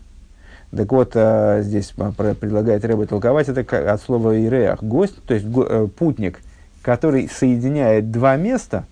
Так 0.77 0.91
вот, 0.91 1.13
э, 1.15 1.61
здесь 1.63 1.93
предлагает 1.93 2.85
Рэба 2.85 3.07
толковать 3.07 3.49
это 3.49 3.93
от 3.93 4.03
слова 4.03 4.37
«иреах»– 4.37 4.83
гость, 4.83 5.23
то 5.25 5.33
есть 5.33 5.47
э, 5.47 5.89
путник, 5.97 6.41
который 6.87 7.29
соединяет 7.29 8.13
два 8.13 8.37
места. 8.37 8.85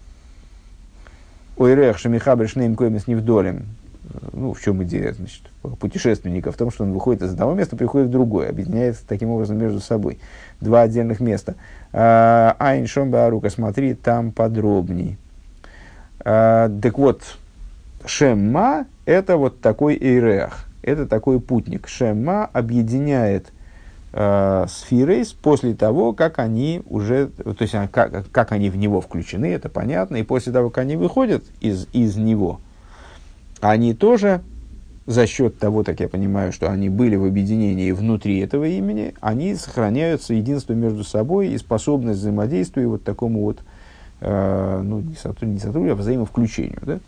Ойреах 1.57 1.97
шамихабр 1.97 2.49
шнейм 2.49 2.75
коймес 2.75 3.07
невдолем. 3.07 3.67
Ну, 4.33 4.53
в 4.53 4.61
чем 4.61 4.83
идея 4.83 5.13
значит, 5.13 5.43
путешественника? 5.79 6.51
В 6.51 6.57
том, 6.57 6.73
что 6.73 6.83
он 6.83 6.93
выходит 6.93 7.23
из 7.23 7.31
одного 7.31 7.55
места, 7.55 7.77
приходит 7.77 8.09
в 8.09 8.11
другое, 8.11 8.51
объединяется 8.51 9.05
таким 9.07 9.31
образом 9.31 9.59
между 9.59 9.79
собой. 9.79 10.19
Два 10.61 10.83
отдельных 10.83 11.21
места. 11.21 11.55
Айн 11.93 12.89
Шомбарука, 12.89 13.49
смотри 13.49 13.95
там 13.95 14.33
подробней. 14.33 15.17
Так 16.19 16.99
вот, 16.99 17.23
Шемма– 18.05 18.87
это 19.05 19.37
вот 19.37 19.61
такой 19.61 19.95
эйреах, 19.95 20.67
это 20.83 21.07
такой 21.07 21.39
путник. 21.39 21.87
Шемма 21.87 22.47
объединяет 22.53 23.53
э, 24.15 24.67
сферы 24.69 25.25
после 25.43 25.75
того, 25.75 26.13
как 26.13 26.39
они 26.39 26.83
уже, 26.89 27.27
то 27.27 27.57
есть 27.59 27.75
а, 27.75 27.89
как, 27.89 28.31
как 28.31 28.53
они 28.53 28.71
в 28.71 28.77
него 28.77 29.01
включены, 29.01 29.47
это 29.47 29.69
понятно, 29.69 30.17
и 30.17 30.23
после 30.23 30.53
того, 30.53 30.71
как 30.71 30.85
они 30.85 30.97
выходят 30.97 31.43
из, 31.61 31.89
из 31.93 32.17
него, 32.17 32.61
они 33.61 33.93
тоже 33.93 34.43
за 35.07 35.27
счет 35.27 35.59
того, 35.59 35.83
так 35.83 36.01
я 36.01 36.09
понимаю, 36.09 36.53
что 36.53 36.71
они 36.71 36.89
были 36.89 37.17
в 37.17 37.25
объединении 37.25 37.91
внутри 37.91 38.39
этого 38.39 38.65
имени, 38.65 39.15
они 39.21 39.55
сохраняются 39.57 40.33
единство 40.33 40.73
между 40.73 41.03
собой 41.05 41.49
и 41.49 41.59
способность 41.59 42.21
взаимодействия 42.21 42.87
вот 42.87 43.03
такому 43.03 43.43
вот, 43.43 43.59
э, 44.21 44.81
ну, 44.83 45.01
не 45.01 45.17
сотрудничеству, 45.17 45.91
а 45.91 45.95
взаимовключению. 45.95 46.81
Да? 46.83 46.99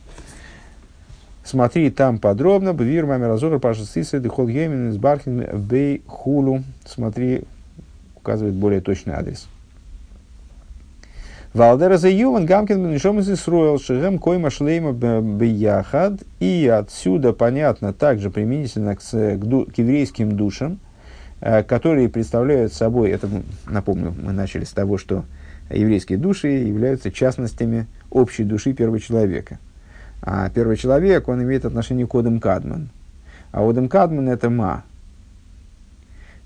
Смотри 1.46 1.90
там 1.90 2.18
подробно. 2.18 2.74
Бвир 2.74 3.06
маме 3.06 3.28
разора 3.28 3.60
паша 3.60 3.84
сисы 3.84 4.18
дыхол 4.18 4.48
геймин 4.48 4.90
из 4.90 4.96
бархин 4.96 5.46
бей 5.54 6.02
хулу. 6.08 6.64
Смотри, 6.84 7.44
указывает 8.16 8.56
более 8.56 8.80
точный 8.80 9.14
адрес. 9.14 9.46
Валдера 11.54 11.98
за 11.98 12.10
Юван 12.10 12.46
Гамкин 12.46 12.84
Бенишом 12.84 13.20
из 13.20 13.30
Исруэл 13.30 13.78
Шигем 13.78 14.18
Койма 14.18 14.50
Шлейма 14.50 14.92
Бияхад. 14.92 16.14
И 16.40 16.66
отсюда 16.66 17.32
понятно 17.32 17.92
также 17.92 18.30
применительно 18.30 18.96
к, 18.96 19.00
к, 19.00 19.04
к 19.04 19.78
еврейским 19.78 20.36
душам, 20.36 20.80
э, 21.40 21.62
которые 21.62 22.08
представляют 22.08 22.72
собой, 22.72 23.10
это 23.10 23.28
напомню, 23.68 24.12
мы 24.20 24.32
начали 24.32 24.64
с 24.64 24.72
того, 24.72 24.98
что 24.98 25.24
еврейские 25.70 26.18
души 26.18 26.48
являются 26.48 27.12
частностями 27.12 27.86
общей 28.10 28.42
души 28.42 28.72
первого 28.72 28.98
человека. 28.98 29.60
А 30.22 30.48
первый 30.50 30.76
человек, 30.76 31.28
он 31.28 31.42
имеет 31.42 31.64
отношение 31.64 32.06
к 32.06 32.14
Одам 32.14 32.40
Кадман. 32.40 32.90
А 33.52 33.68
Одам 33.68 33.88
Кадман– 33.88 34.28
это 34.30 34.50
Ма. 34.50 34.84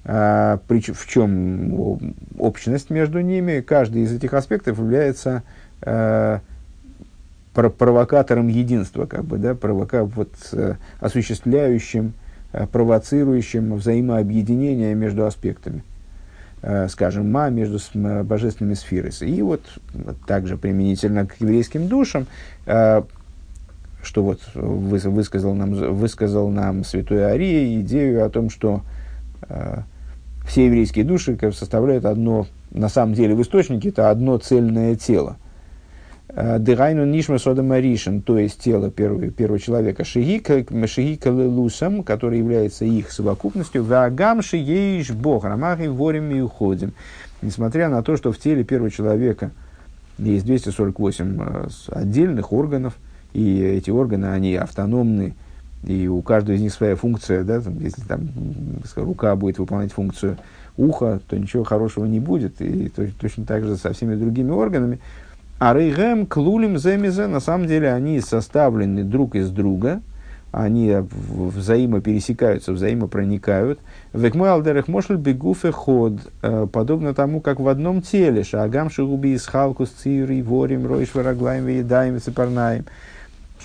А, 0.05 0.59
прич, 0.67 0.89
в 0.89 1.07
чем 1.07 2.13
общность 2.39 2.91
между 2.91 3.21
ними? 3.21 3.61
Каждый 3.61 4.03
из 4.03 4.13
этих 4.13 4.35
аспектов 4.35 4.79
является 4.79 5.43
а, 5.83 6.41
провокатором 7.53 8.49
единства, 8.49 9.07
как 9.07 9.25
бы, 9.25 9.39
да, 9.39 9.55
провока, 9.55 10.05
вот, 10.05 10.31
а, 10.53 10.77
осуществляющим, 11.01 12.15
а, 12.53 12.67
провоцирующим 12.67 13.75
взаимообъединение 13.75 14.95
между 14.95 15.27
аспектами 15.27 15.83
скажем, 16.91 17.33
ма 17.33 17.49
между 17.49 17.79
божественными 18.23 18.75
сферами. 18.75 19.15
И 19.25 19.41
вот 19.41 19.63
также 20.27 20.59
применительно 20.59 21.25
к 21.25 21.41
еврейским 21.41 21.89
душам 21.89 22.27
что 24.03 24.23
вот 24.23 24.41
высказал 24.55 25.55
нам, 25.55 25.73
высказал 25.95 26.49
нам 26.49 26.85
святой 26.85 27.23
Ария 27.23 27.81
идею 27.81 28.25
о 28.25 28.31
том, 28.31 28.51
что 28.51 28.83
э, 29.49 29.81
все 30.47 30.67
еврейские 30.67 31.05
души 31.05 31.37
как, 31.37 31.55
составляют 31.55 32.05
одно, 32.05 32.47
на 32.71 32.89
самом 32.89 33.15
деле 33.15 33.35
в 33.35 33.43
источнике 33.43 33.91
это 33.91 34.11
одно 34.11 34.39
цельное 34.39 34.97
тело. 34.97 35.37
Э, 36.29 36.59
Дырайну 36.59 37.05
нишма 37.05 37.39
сода 37.39 37.63
маришин, 37.63 38.23
то 38.23 38.39
есть 38.39 38.61
тело 38.61 38.91
первого, 38.91 39.31
первого 39.31 39.59
человека, 39.59 40.05
шигика, 40.05 40.65
шигика 40.87 41.29
лусам, 41.29 42.03
который 42.03 42.39
является 42.39 42.85
их 42.85 43.13
совокупностью, 43.13 43.85
вагам 43.85 44.43
шиеиш 44.43 45.11
бог, 45.11 45.45
рамахи 45.45 45.89
ворим 45.89 46.31
и 46.31 46.41
уходим. 46.41 46.93
Несмотря 47.43 47.89
на 47.89 48.03
то, 48.03 48.17
что 48.17 48.33
в 48.33 48.39
теле 48.39 48.65
первого 48.65 48.91
человека 48.91 49.51
есть 50.19 50.47
248 50.47 51.39
э, 51.39 51.69
отдельных 51.93 52.53
органов– 52.53 52.97
и 53.33 53.63
эти 53.63 53.91
органы, 53.91 54.27
они 54.27 54.55
автономны, 54.55 55.35
и 55.85 56.09
у 56.09 56.21
каждого 56.21 56.57
из 56.57 56.61
них 56.61 56.73
своя 56.73 56.97
функция, 56.97 57.43
да, 57.43 57.61
там, 57.61 57.79
если 57.81 58.03
там 58.03 58.29
рука 58.97 59.35
будет 59.37 59.59
выполнять 59.59 59.93
функцию 59.93 60.37
уха, 60.77 61.21
то 61.29 61.39
ничего 61.39 61.65
хорошего 61.65 62.05
не 62.05 62.21
будет, 62.21 62.61
и 62.61 62.89
то, 62.89 63.07
точно 63.21 63.45
так 63.45 63.65
же 63.65 63.77
со 63.77 63.93
всеми 63.93 64.15
другими 64.15 64.51
органами. 64.51 64.99
А 65.59 65.75
рейгем, 65.75 66.27
клулим, 66.27 66.79
земизе, 66.79 67.27
на 67.27 67.41
самом 67.41 67.67
деле 67.67 67.93
они 67.93 68.21
составлены 68.21 69.05
друг 69.05 69.37
из 69.37 69.51
друга, 69.51 70.01
они 70.53 70.97
взаимопересекаются, 71.01 72.73
взаимопроникают. 72.73 73.79
Векмой 74.13 74.51
алдерах 74.51 74.89
мошель 74.89 75.17
бегуфе 75.17 75.71
ход, 75.71 76.15
э, 76.43 76.67
подобно 76.73 77.15
тому, 77.15 77.41
как 77.41 77.61
в 77.61 77.69
одном 77.69 78.03
теле, 78.03 78.43
шагам 78.43 78.91
шагуби 78.91 79.29
из 79.29 79.47
халкус 79.47 79.91
цири, 79.91 80.43
ворим, 80.43 80.87
ройш, 80.87 81.15
вараглаем, 81.15 81.67
веедаем, 81.67 82.21
цепарнаем 82.21 82.85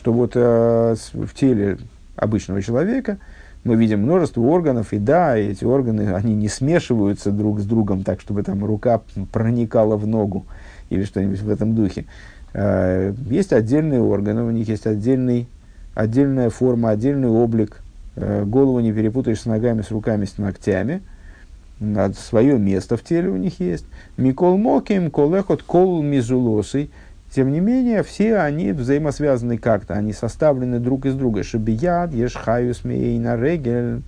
что 0.05 0.13
вот 0.13 0.33
э, 0.35 0.95
в 1.13 1.33
теле 1.33 1.79
обычного 2.15 2.61
человека 2.61 3.17
мы 3.63 3.75
видим 3.75 4.03
множество 4.03 4.41
органов, 4.41 4.93
и 4.93 4.99
да, 4.99 5.35
эти 5.35 5.63
органы, 5.63 6.13
они 6.13 6.35
не 6.35 6.47
смешиваются 6.47 7.31
друг 7.31 7.59
с 7.59 7.65
другом 7.65 8.03
так, 8.03 8.21
чтобы 8.21 8.43
там 8.43 8.63
рука 8.63 9.01
проникала 9.31 9.97
в 9.97 10.05
ногу 10.05 10.45
или 10.91 11.05
что-нибудь 11.05 11.41
в 11.41 11.49
этом 11.49 11.73
духе. 11.73 12.05
Э, 12.53 13.15
есть 13.31 13.51
отдельные 13.51 13.99
органы, 13.99 14.43
у 14.43 14.51
них 14.51 14.67
есть 14.67 14.85
отдельный, 14.85 15.47
отдельная 15.95 16.51
форма, 16.51 16.91
отдельный 16.91 17.29
облик. 17.29 17.81
Э, 18.15 18.43
голову 18.45 18.81
не 18.81 18.93
перепутаешь 18.93 19.41
с 19.41 19.45
ногами, 19.47 19.81
с 19.81 19.89
руками, 19.89 20.25
с 20.25 20.37
ногтями. 20.37 21.01
Свое 22.29 22.59
место 22.59 22.95
в 22.95 23.03
теле 23.03 23.29
у 23.29 23.37
них 23.37 23.59
есть. 23.59 23.85
Микол 24.17 24.55
моким, 24.57 25.09
колехот 25.09 25.63
кол 25.63 26.03
мизулосый– 26.03 26.91
тем 27.35 27.51
не 27.51 27.59
менее, 27.59 28.01
все 28.01 28.37
они 28.37 28.71
взаимосвязаны 28.71 29.57
как-то, 29.57 29.93
они 29.95 30.13
составлены 30.13 30.79
друг 30.79 31.05
из 31.05 31.15
друга. 31.15 31.43
Шабияд, 31.43 32.13
Ешхаюс, 32.13 32.85
Мейна, 32.85 33.35
Регель. 33.35 34.03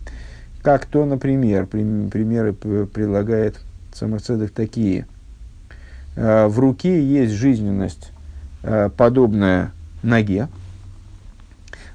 Как 0.61 0.85
то, 0.85 1.03
например, 1.03 1.65
примеры 1.65 2.53
предлагает 2.53 3.59
Самарцедок 3.93 4.51
такие. 4.51 5.07
Э, 6.15 6.47
в 6.47 6.57
руке 6.57 7.03
есть 7.03 7.33
жизненность, 7.33 8.13
э, 8.63 8.89
подобная 8.95 9.73
ноге. 10.03 10.47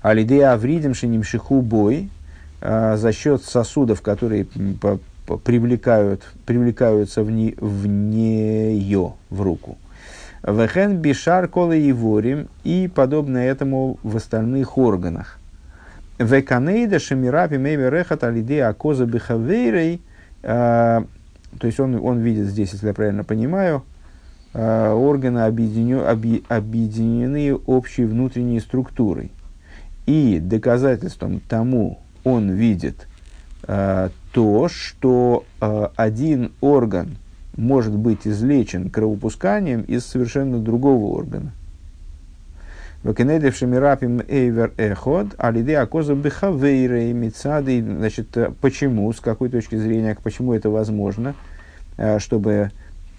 Алидея 0.02 0.52
Авридим 0.52 0.92
Шиним 0.92 1.22
Шиху 1.22 1.62
Бой 1.62 2.10
э, 2.60 2.96
за 2.98 3.10
счет 3.12 3.42
сосудов, 3.42 4.02
которые 4.02 4.46
привлекают, 5.44 6.24
привлекаются 6.44 7.22
в, 7.22 7.30
не, 7.30 7.54
в 7.58 7.86
нее, 7.86 9.14
в 9.30 9.40
руку. 9.40 9.78
Вехен 10.42 10.96
бишар 10.96 11.46
кола 11.46 11.72
и 11.72 11.92
ворим 11.92 12.48
и 12.64 12.90
подобное 12.92 13.48
этому 13.48 13.98
в 14.02 14.16
остальных 14.16 14.76
органах. 14.76 15.38
Веканейда 16.18 16.98
шемирапи 16.98 17.56
мейве 17.58 17.90
рехат 17.90 18.24
алиде 18.24 18.64
акоза 18.64 19.06
бихавейрей. 19.06 20.00
А, 20.42 21.04
то 21.60 21.66
есть 21.66 21.78
он, 21.78 21.94
он 21.94 22.18
видит 22.18 22.46
здесь, 22.46 22.72
если 22.72 22.88
я 22.88 22.94
правильно 22.94 23.22
понимаю, 23.22 23.84
э, 24.52 24.90
органы 24.90 25.40
объединю, 25.40 26.08
объ, 26.08 26.42
объединены 26.48 27.54
общей 27.54 28.04
внутренней 28.04 28.58
структурой. 28.58 29.30
И 30.06 30.40
доказательством 30.40 31.40
тому 31.40 32.00
он 32.24 32.50
видит 32.50 33.06
э, 33.68 34.08
то, 34.32 34.68
что 34.68 35.44
один 35.60 36.52
орган 36.60 37.16
может 37.56 37.94
быть 37.94 38.26
излечен 38.26 38.90
кровопусканием 38.90 39.82
из 39.82 40.04
совершенно 40.04 40.58
другого 40.58 41.16
органа. 41.16 41.52
Вакенедев 43.02 43.56
шамирапим 43.56 44.22
эйвер 44.28 44.72
эход, 44.76 45.34
алиде 45.36 45.76
акоза 45.78 46.14
бихавейрей 46.14 47.12
мицады. 47.12 47.82
Значит, 47.82 48.36
э, 48.36 48.52
почему, 48.60 49.12
с 49.12 49.18
какой 49.18 49.48
точки 49.48 49.74
зрения, 49.74 50.16
почему 50.22 50.52
это 50.52 50.70
возможно, 50.70 51.34
э, 51.96 52.20
чтобы 52.20 52.70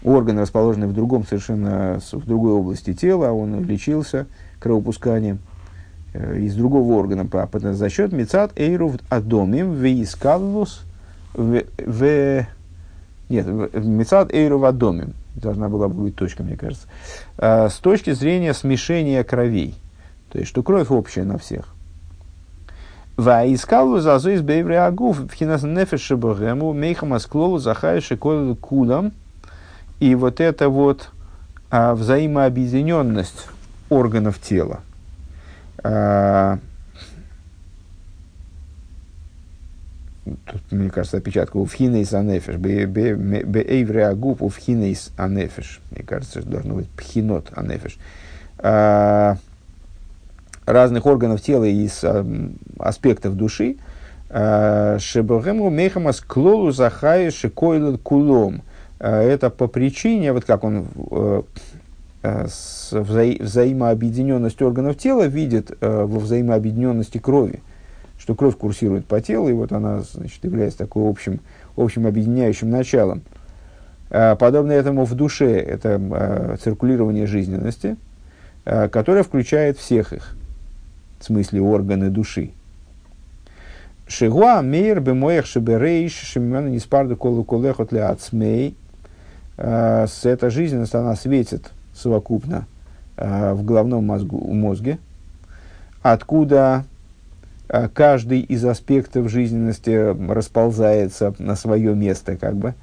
орган, 0.01 0.39
расположенный 0.39 0.87
в 0.87 0.93
другом 0.93 1.25
совершенно, 1.25 1.99
в 2.11 2.25
другой 2.25 2.53
области 2.53 2.93
тела, 2.93 3.31
он 3.31 3.65
лечился 3.65 4.25
кровопусканием 4.61 5.39
э, 6.13 6.39
из 6.39 6.55
другого 6.55 6.93
органа 6.93 7.27
за 7.73 7.89
счет 7.89 8.13
мицад 8.13 8.53
эйров 8.55 8.93
адомим 9.09 9.73
веискаллус 9.73 10.85
в... 11.33 12.45
Нет, 13.33 13.47
мицад 13.47 14.31
эйров 14.31 14.63
адомим 14.63 15.15
должна 15.35 15.67
была 15.67 15.87
бы 15.87 16.03
быть 16.03 16.15
точка, 16.15 16.43
мне 16.43 16.55
кажется, 16.55 16.87
а, 17.39 17.67
с 17.67 17.77
точки 17.77 18.11
зрения 18.11 18.53
смешения 18.53 19.23
кровей. 19.23 19.73
То 20.31 20.37
есть, 20.37 20.51
что 20.51 20.61
кровь 20.61 20.91
общая 20.91 21.23
на 21.23 21.39
всех. 21.39 21.65
Ваискалу 23.17 24.01
зазу 24.01 24.29
из 24.29 24.43
бейвре 24.43 24.81
агуф 24.81 25.27
пхинас 25.27 25.63
нефеши 25.63 26.15
богему 26.15 26.73
мейхам 26.73 27.13
асклолу 27.13 27.57
захаеши 27.57 28.17
кулам. 28.17 29.13
И 29.99 30.13
вот 30.13 30.39
это 30.39 30.69
вот 30.69 31.09
а, 31.71 31.95
взаимообъединенность 31.95 33.47
органов 33.89 34.37
тела. 34.37 34.81
А, 35.83 36.59
тут, 40.25 40.71
мне 40.71 40.89
кажется, 40.89 41.17
опечатка 41.17 41.57
у 41.57 41.65
фхинейс 41.65 42.13
анефеш, 42.13 42.55
беэйвре 42.55 44.07
агуп 44.07 44.41
у 44.41 44.49
фхинейс 44.49 45.11
анефеш. 45.17 45.81
Мне 45.91 46.03
кажется, 46.03 46.41
что 46.41 46.49
должно 46.49 46.75
быть 46.75 46.89
пхинот 46.89 47.51
анефеш. 47.55 47.97
А, 48.57 49.37
разных 50.65 51.05
органов 51.05 51.41
тела 51.41 51.65
из 51.65 52.03
а, 52.03 52.25
аспектов 52.79 53.35
души. 53.35 53.77
А, 54.29 54.97
Шебогему 54.99 55.69
мехамас 55.69 56.21
клолу 56.21 56.71
захай 56.71 57.29
шикойлен 57.29 57.97
кулом. 57.97 58.61
А, 58.99 59.21
это 59.21 59.49
по 59.49 59.67
причине, 59.67 60.31
вот 60.31 60.45
как 60.45 60.63
он 60.63 60.87
э, 61.11 61.41
э, 62.23 62.45
взаимообъединенность 62.91 64.61
органов 64.61 64.97
тела 64.97 65.27
видит 65.27 65.71
э, 65.81 66.03
во 66.05 66.19
взаимообъединенности 66.19 67.17
крови 67.17 67.61
что 68.23 68.35
кровь 68.35 68.55
курсирует 68.55 69.05
по 69.05 69.19
телу, 69.19 69.49
и 69.49 69.51
вот 69.51 69.73
она 69.73 70.01
значит, 70.01 70.41
является 70.45 70.77
такой 70.77 71.09
общим, 71.09 71.41
общим 71.75 72.07
объединяющим 72.07 72.69
началом. 72.69 73.21
А, 74.09 74.37
подобно 74.37 74.71
этому 74.71 75.03
в 75.03 75.13
душе 75.13 75.59
это 75.59 75.99
а, 75.99 76.55
циркулирование 76.55 77.27
жизненности, 77.27 77.97
а, 78.63 78.87
которое 78.87 79.23
включает 79.23 79.77
всех 79.77 80.13
их, 80.13 80.37
в 81.19 81.25
смысле 81.25 81.59
органы 81.63 82.09
души. 82.09 82.51
Шигуа 84.07 84.61
мейр 84.61 85.01
бемоях 85.01 85.45
шеберейш 85.45 86.13
шимена 86.13 86.69
ниспарду 86.69 87.17
колу 87.17 87.43
колехот 87.43 87.91
ле 87.91 88.05
ацмей. 88.05 88.77
Эта 89.57 90.49
жизненность, 90.49 90.95
она 90.95 91.15
светит 91.15 91.71
совокупно 91.93 92.67
в 93.17 93.63
головном 93.63 94.05
мозгу, 94.05 94.37
мозге, 94.51 94.97
откуда 96.01 96.85
каждый 97.67 98.41
из 98.41 98.65
аспектов 98.65 99.29
жизненности 99.29 100.15
расползается 100.31 101.33
на 101.39 101.55
свое 101.55 101.95
место, 101.95 102.37
как 102.37 102.55
бы. 102.55 102.75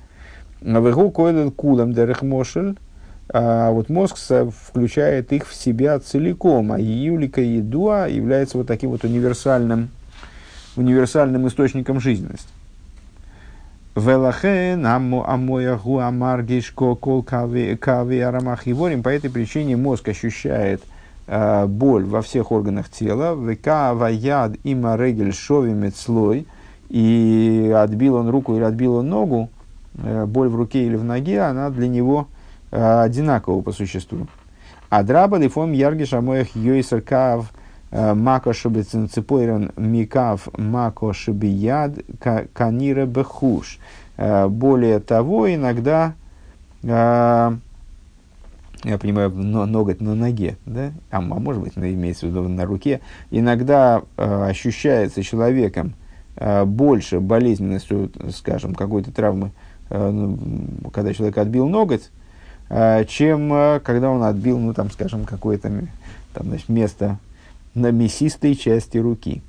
Вегу 0.61 1.11
койлен 1.11 1.51
кулам 1.51 1.93
дерехмошель, 1.93 2.77
а 3.33 3.71
вот 3.71 3.89
мозг 3.89 4.17
включает 4.17 5.33
их 5.33 5.49
в 5.49 5.55
себя 5.55 5.99
целиком, 6.01 6.73
а 6.73 6.79
юлика 6.79 7.41
и 7.41 7.61
дуа 7.61 8.07
является 8.07 8.59
вот 8.59 8.67
таким 8.67 8.91
вот 8.91 9.05
универсальным, 9.05 9.91
универсальным 10.77 11.47
источником 11.47 12.01
жизненности. 12.01 12.49
Велахен 13.97 14.85
амоягу 14.87 15.99
амаргишко 15.99 16.95
кол 16.95 17.23
кави 17.23 18.19
арамах 18.21 18.65
По 18.65 19.09
этой 19.09 19.31
причине 19.31 19.77
мозг 19.77 20.09
ощущает– 20.09 20.83
Э, 20.90 20.90
боль 21.31 22.05
во 22.05 22.23
всех 22.23 22.51
органах 22.51 22.89
тела, 22.89 23.37
века 23.37 23.95
ваяд 23.95 24.57
има 24.65 24.97
регель 24.97 25.33
шови 25.33 25.73
мецлой, 25.73 26.47
и 26.89 27.73
отбил 27.77 28.17
он 28.17 28.29
руку 28.29 28.57
или 28.57 28.65
отбил 28.65 28.97
он 28.97 29.09
ногу, 29.09 29.49
э, 30.03 30.27
боль 30.27 30.49
в 30.49 30.57
руке 30.57 30.85
или 30.85 30.97
в 30.97 31.05
ноге, 31.05 31.43
она 31.43 31.71
для 31.71 31.87
него 31.87 32.27
э, 32.73 33.03
одинакова 33.03 33.63
по 33.63 33.71
существу. 33.71 34.27
А 34.89 35.05
драба 35.05 35.37
лифом 35.37 35.71
яргиш 35.71 36.15
амоях 36.15 36.57
йойсер 36.57 37.01
кав 37.01 37.53
мако 37.93 38.53
шеби 38.53 38.83
цинципойрен 38.83 39.71
микав 39.77 40.49
мако 40.59 41.13
шеби 41.13 41.47
яд 41.47 41.93
канира 42.53 43.07
бехуш. 43.07 43.79
Более 44.17 44.99
того, 44.99 45.53
иногда 45.53 46.15
я 48.85 48.99
понимаю, 48.99 49.31
ноготь 49.31 50.01
на 50.01 50.15
ноге, 50.15 50.57
да? 50.65 50.93
а, 51.11 51.19
а 51.19 51.21
может 51.21 51.63
быть, 51.63 51.77
имеется 51.77 52.27
в 52.27 52.31
виду 52.31 52.49
на 52.49 52.65
руке, 52.65 53.01
иногда 53.31 54.03
э, 54.17 54.49
ощущается 54.49 55.23
человеком 55.23 55.95
э, 56.37 56.65
больше 56.65 57.21
болезненностью, 57.21 58.11
скажем, 58.35 58.75
какой-то 58.75 59.13
травмы, 59.13 59.53
э, 59.91 60.11
ну, 60.11 60.91
когда 60.91 61.13
человек 61.13 61.37
отбил 61.37 61.69
ноготь, 61.69 62.11
э, 62.71 63.05
чем 63.07 63.53
э, 63.53 63.81
когда 63.81 64.11
он 64.11 64.23
отбил, 64.23 64.59
ну, 64.59 64.73
там, 64.73 64.91
скажем, 64.91 65.25
какое-то 65.25 65.71
там, 66.33 66.47
значит, 66.47 66.69
место 66.69 67.19
на 67.75 67.91
мясистой 67.91 68.55
части 68.55 68.97
руки. 68.97 69.43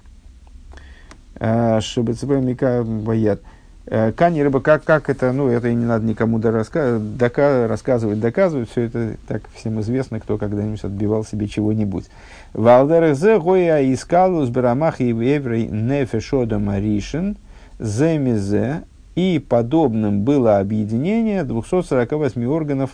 Э, 1.35 1.79
Шабацепа 1.79 2.33
Мика 2.33 2.83
Баят. 2.83 3.41
Э, 3.41 3.60
Кани 3.85 4.43
рыба, 4.43 4.61
как, 4.61 4.83
как 4.83 5.09
это, 5.09 5.31
ну, 5.31 5.49
это 5.49 5.67
и 5.69 5.73
не 5.73 5.85
надо 5.85 6.05
никому 6.05 6.37
дораска, 6.37 6.99
дока, 6.99 7.67
рассказывать, 7.67 8.19
доказывать, 8.19 8.69
все 8.69 8.81
это 8.81 9.15
так 9.27 9.41
всем 9.55 9.81
известно, 9.81 10.19
кто 10.19 10.37
когда-нибудь 10.37 10.83
отбивал 10.83 11.25
себе 11.25 11.47
чего-нибудь. 11.47 12.05
Валдер 12.53 13.15
зе 13.15 13.39
гоя 13.39 13.81
искалус 13.93 14.49
берамах 14.49 15.01
и 15.01 15.07
еврей 15.07 15.67
нефешода 15.67 16.59
маришин 16.59 17.37
земизе 17.79 18.83
и 19.15 19.43
подобным 19.45 20.21
было 20.21 20.59
объединение 20.59 21.43
248 21.43 22.45
органов 22.45 22.91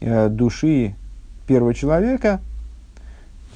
э, 0.00 0.28
души 0.28 0.94
первого 1.46 1.74
человека, 1.74 2.40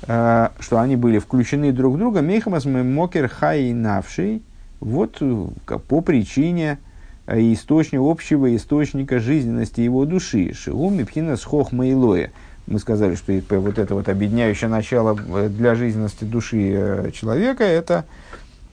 э, 0.06 0.48
что 0.60 0.78
они 0.78 0.96
были 0.96 1.18
включены 1.18 1.72
друг 1.72 1.94
в 1.94 1.98
друга, 1.98 2.20
мехамас 2.20 2.64
мокер 2.66 3.28
хай 3.28 3.72
навший, 3.72 4.42
вот 4.80 5.18
э, 5.20 5.46
по 5.88 6.00
причине 6.00 6.78
э, 7.26 7.40
источника, 7.52 8.02
общего 8.02 8.54
источника 8.56 9.20
жизненности 9.20 9.80
его 9.80 10.04
души. 10.04 10.52
Шилу 10.54 10.90
мипхина 10.90 11.36
с 11.36 11.44
хохмаилоя. 11.44 12.32
Мы 12.66 12.78
сказали, 12.78 13.14
что 13.14 13.32
вот 13.60 13.78
это 13.78 13.94
вот 13.94 14.08
объединяющее 14.08 14.70
начало 14.70 15.16
э, 15.16 15.48
для 15.48 15.74
жизненности 15.74 16.24
души 16.24 17.12
человека, 17.14 17.64
это 17.64 18.06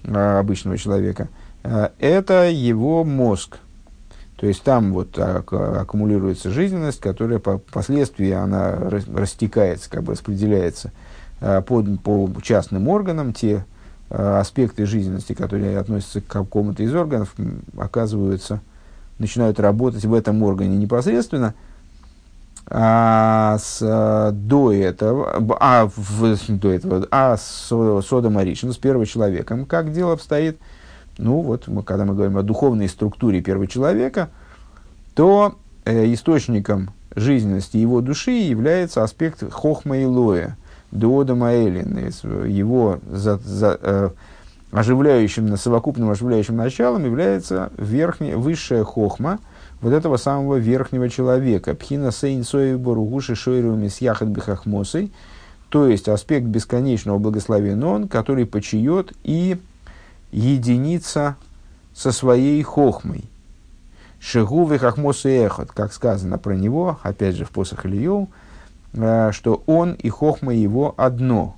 обычного 0.04 0.78
человека, 0.78 1.28
это 1.63 2.50
его 2.50 3.04
мозг. 3.04 3.58
То 4.38 4.48
есть 4.48 4.63
там 4.63 4.93
вот 4.93 5.17
аккумулируется 5.20 6.50
жизненность, 6.50 7.02
которая 7.02 7.39
по 7.39 7.58
последствии 7.58 8.32
она 8.32 8.74
растекается, 8.89 9.89
как 9.89 10.04
бы 10.04 10.13
распределяется 10.13 10.93
по, 11.41 11.84
по 11.84 12.32
частным 12.41 12.88
органам, 12.88 13.34
те 13.34 13.65
аспекты 14.10 14.86
жизненности, 14.86 15.34
которые 15.34 15.78
относятся 15.78 16.22
к 16.22 16.28
какому-то 16.28 16.84
из 16.84 16.93
органов, 16.96 17.36
оказываются, 17.78 18.62
начинают 19.20 19.60
работать 19.60 20.06
в 20.06 20.13
этом 20.13 20.41
органе 20.43 20.78
непосредственно, 20.78 21.54
а 22.70 23.58
с, 23.60 23.80
э, 23.82 24.32
до 24.34 24.74
этого, 24.74 25.58
а 25.60 25.89
в, 25.93 26.38
до 26.60 26.72
этого, 26.72 27.08
а 27.12 27.38
с 27.38 27.67
Содом 27.67 28.38
Аришин, 28.38 28.74
с 28.74 28.78
первым 28.78 29.06
человеком, 29.06 29.65
как 29.65 29.91
дело 29.93 30.13
обстоит, 30.13 30.58
ну 31.17 31.41
вот, 31.41 31.67
мы, 31.67 31.84
когда 31.84 32.06
мы 32.06 32.13
говорим 32.13 32.38
о 32.38 32.43
духовной 32.43 32.89
структуре 32.89 33.41
первого 33.41 33.67
человека, 33.67 34.30
то 35.15 35.56
э, 35.86 36.13
источником 36.13 36.91
жизненности 37.15 37.78
его 37.78 38.02
души 38.02 38.32
является 38.32 39.04
аспект 39.04 39.52
хохма 39.52 39.98
и 39.98 40.06
лоя– 40.06 40.58
Дуода 40.91 41.36
Маэлин, 41.36 41.97
его 42.47 43.00
за, 43.10 43.38
за, 43.38 43.78
э, 43.82 44.10
оживляющим, 44.71 45.58
совокупным 45.58 46.10
оживляющим 46.10 46.56
началом 46.56 47.06
является 47.06 47.71
верхняя, 47.78 48.38
высшая 48.38 48.84
хохма, 48.84 49.39
вот 49.82 49.93
этого 49.93 50.17
самого 50.17 50.56
верхнего 50.56 51.10
человека. 51.10 51.76
Пхина 51.76 52.12
сейн 52.12 52.43
сои 52.43 52.76
боругуши 52.76 53.36
шойру 53.36 53.76
мисьяхат 53.76 54.30
бихахмосой, 54.30 55.12
то 55.69 55.88
есть 55.88 56.08
аспект 56.08 56.45
бесконечного 56.45 57.17
благословен 57.19 57.84
он, 57.84 58.08
который 58.08 58.45
почиет 58.45 59.13
и 59.23 59.58
единица 60.32 61.36
со 61.93 62.12
своей 62.12 62.62
хохмой. 62.63 63.26
Шигувы 64.19 64.80
хахмосы 64.80 65.30
эхот, 65.30 65.71
как 65.71 65.93
сказано 65.93 66.38
про 66.38 66.54
него, 66.54 67.00
опять 67.04 67.36
же 67.36 67.45
в 67.45 67.52
посох 67.52 67.86
Ильев, 67.86 68.23
э, 68.23 68.46
что 68.93 69.63
он 69.65 69.93
и 69.93 70.10
хохма 70.10 70.54
его 70.54 70.93
одно. 70.97 71.56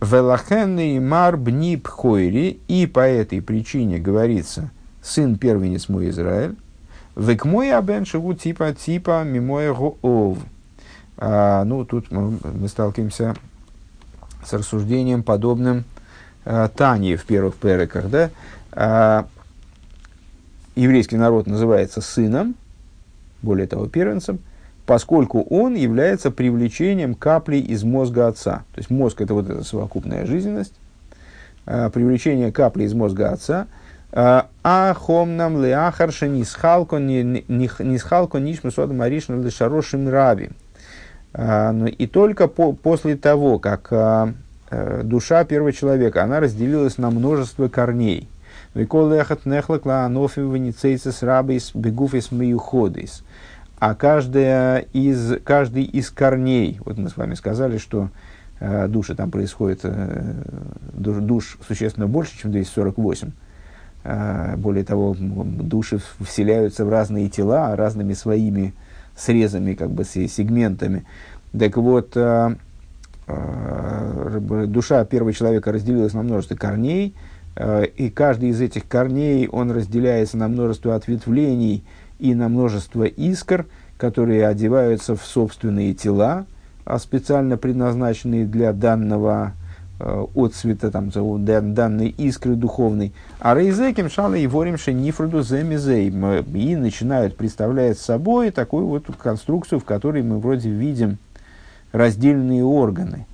Велахенный 0.00 0.98
мар 1.00 1.36
бни 1.36 1.76
пхойри, 1.76 2.60
и 2.68 2.86
по 2.86 3.00
этой 3.00 3.40
причине 3.40 3.98
говорится, 3.98 4.70
сын 5.02 5.36
первенец 5.36 5.88
мой 5.88 6.10
Израиль, 6.10 6.56
век 7.16 7.44
мой 7.44 7.72
абен 7.72 8.04
шигу 8.04 8.34
типа 8.34 8.72
типа 8.72 9.24
мимоя 9.24 9.72
ов. 9.72 10.38
А, 11.16 11.64
ну, 11.64 11.84
тут 11.84 12.10
мы, 12.10 12.38
мы 12.42 12.68
сталкиваемся 12.68 13.36
с 14.44 14.52
рассуждением, 14.52 15.22
подобным 15.22 15.84
а, 16.44 16.68
Тане 16.68 17.16
в 17.16 17.24
первых 17.24 17.54
переках, 17.54 18.10
да? 18.10 18.30
А, 18.72 19.26
еврейский 20.74 21.16
народ 21.16 21.46
называется 21.46 22.00
сыном, 22.00 22.56
более 23.42 23.66
того, 23.66 23.86
первенцем, 23.86 24.40
поскольку 24.86 25.42
он 25.42 25.74
является 25.74 26.30
привлечением 26.30 27.14
капли 27.14 27.56
из 27.56 27.84
мозга 27.84 28.28
отца. 28.28 28.64
То 28.74 28.78
есть 28.78 28.90
мозг 28.90 29.20
это 29.20 29.34
вот 29.34 29.48
эта 29.48 29.64
совокупная 29.64 30.26
жизненность, 30.26 30.74
э, 31.66 31.90
привлечение 31.92 32.52
капли 32.52 32.84
из 32.84 32.94
мозга 32.94 33.30
отца. 33.30 33.66
А 34.16 34.94
хом 34.94 35.36
нам 35.36 35.60
леахарша 35.60 36.28
нисхалко 36.28 36.98
нишмусод 36.98 38.92
маришна 38.92 39.34
лешарошим 39.34 40.08
раби. 40.08 40.50
И 41.98 42.06
только 42.06 42.46
по, 42.46 42.74
после 42.74 43.16
того, 43.16 43.58
как 43.58 43.88
э, 43.90 44.32
душа 45.02 45.42
первого 45.44 45.72
человека, 45.72 46.22
она 46.22 46.38
разделилась 46.38 46.96
на 46.96 47.10
множество 47.10 47.66
корней– 47.66 48.28
Викол 48.74 49.08
лехат 49.08 49.46
нехлак 49.46 49.86
ла 49.86 50.04
анофим 50.04 50.52
веницейцес 50.52 51.22
рабейс 51.22 51.70
бегуфис 51.74 52.32
миюходис. 52.32 53.22
А 53.78 53.94
каждая 53.94 54.78
из, 54.92 55.40
каждый 55.44 55.84
из 55.84 56.10
корней, 56.10 56.80
вот 56.84 56.96
мы 56.98 57.08
с 57.08 57.16
вами 57.16 57.34
сказали, 57.34 57.78
что 57.78 58.08
э, 58.60 58.88
души 58.88 59.14
там 59.14 59.30
происходит, 59.30 59.80
э, 59.82 60.34
душ, 60.92 61.18
душ 61.18 61.58
существенно 61.66 62.06
больше, 62.06 62.38
чем 62.38 62.52
248. 62.52 63.32
Э, 64.04 64.56
более 64.56 64.84
того, 64.84 65.16
души 65.18 66.00
вселяются 66.20 66.84
в 66.84 66.88
разные 66.88 67.28
тела, 67.28 67.74
разными 67.76 68.14
своими 68.14 68.74
срезами, 69.16 69.74
как 69.74 69.90
бы 69.90 70.04
сегментами. 70.04 71.04
Так 71.58 71.76
вот, 71.76 72.12
э, 72.16 72.54
э, 73.26 74.66
душа 74.68 75.04
первого 75.04 75.32
человека 75.32 75.72
разделилась 75.72 76.14
на 76.14 76.22
множество 76.22 76.54
корней, 76.54 77.14
Э, 77.56 77.84
и 77.84 78.10
каждый 78.10 78.50
из 78.50 78.60
этих 78.60 78.86
корней, 78.88 79.48
он 79.48 79.70
разделяется 79.70 80.36
на 80.36 80.48
множество 80.48 80.94
ответвлений 80.94 81.84
и 82.24 82.34
на 82.34 82.48
множество 82.48 83.04
искр, 83.04 83.66
которые 83.98 84.48
одеваются 84.48 85.14
в 85.14 85.22
собственные 85.26 85.92
тела, 85.92 86.46
а 86.86 86.98
специально 86.98 87.58
предназначенные 87.58 88.46
для 88.46 88.72
данного 88.72 89.52
э, 90.00 90.24
отцвета, 90.34 90.90
там, 90.90 91.10
для 91.44 91.60
данной 91.60 92.08
искры 92.08 92.54
духовной. 92.54 93.12
А 93.40 93.54
рейзеким 93.54 94.08
шала 94.08 94.36
и 94.36 94.46
ворим 94.46 94.78
шенифруду 94.78 95.42
земизей. 95.42 96.08
И 96.08 96.76
начинают 96.76 97.36
представлять 97.36 97.98
собой 97.98 98.50
такую 98.52 98.86
вот 98.86 99.04
конструкцию, 99.18 99.80
в 99.80 99.84
которой 99.84 100.22
мы 100.22 100.38
вроде 100.38 100.70
видим 100.70 101.18
раздельные 101.92 102.64
органы– 102.64 103.26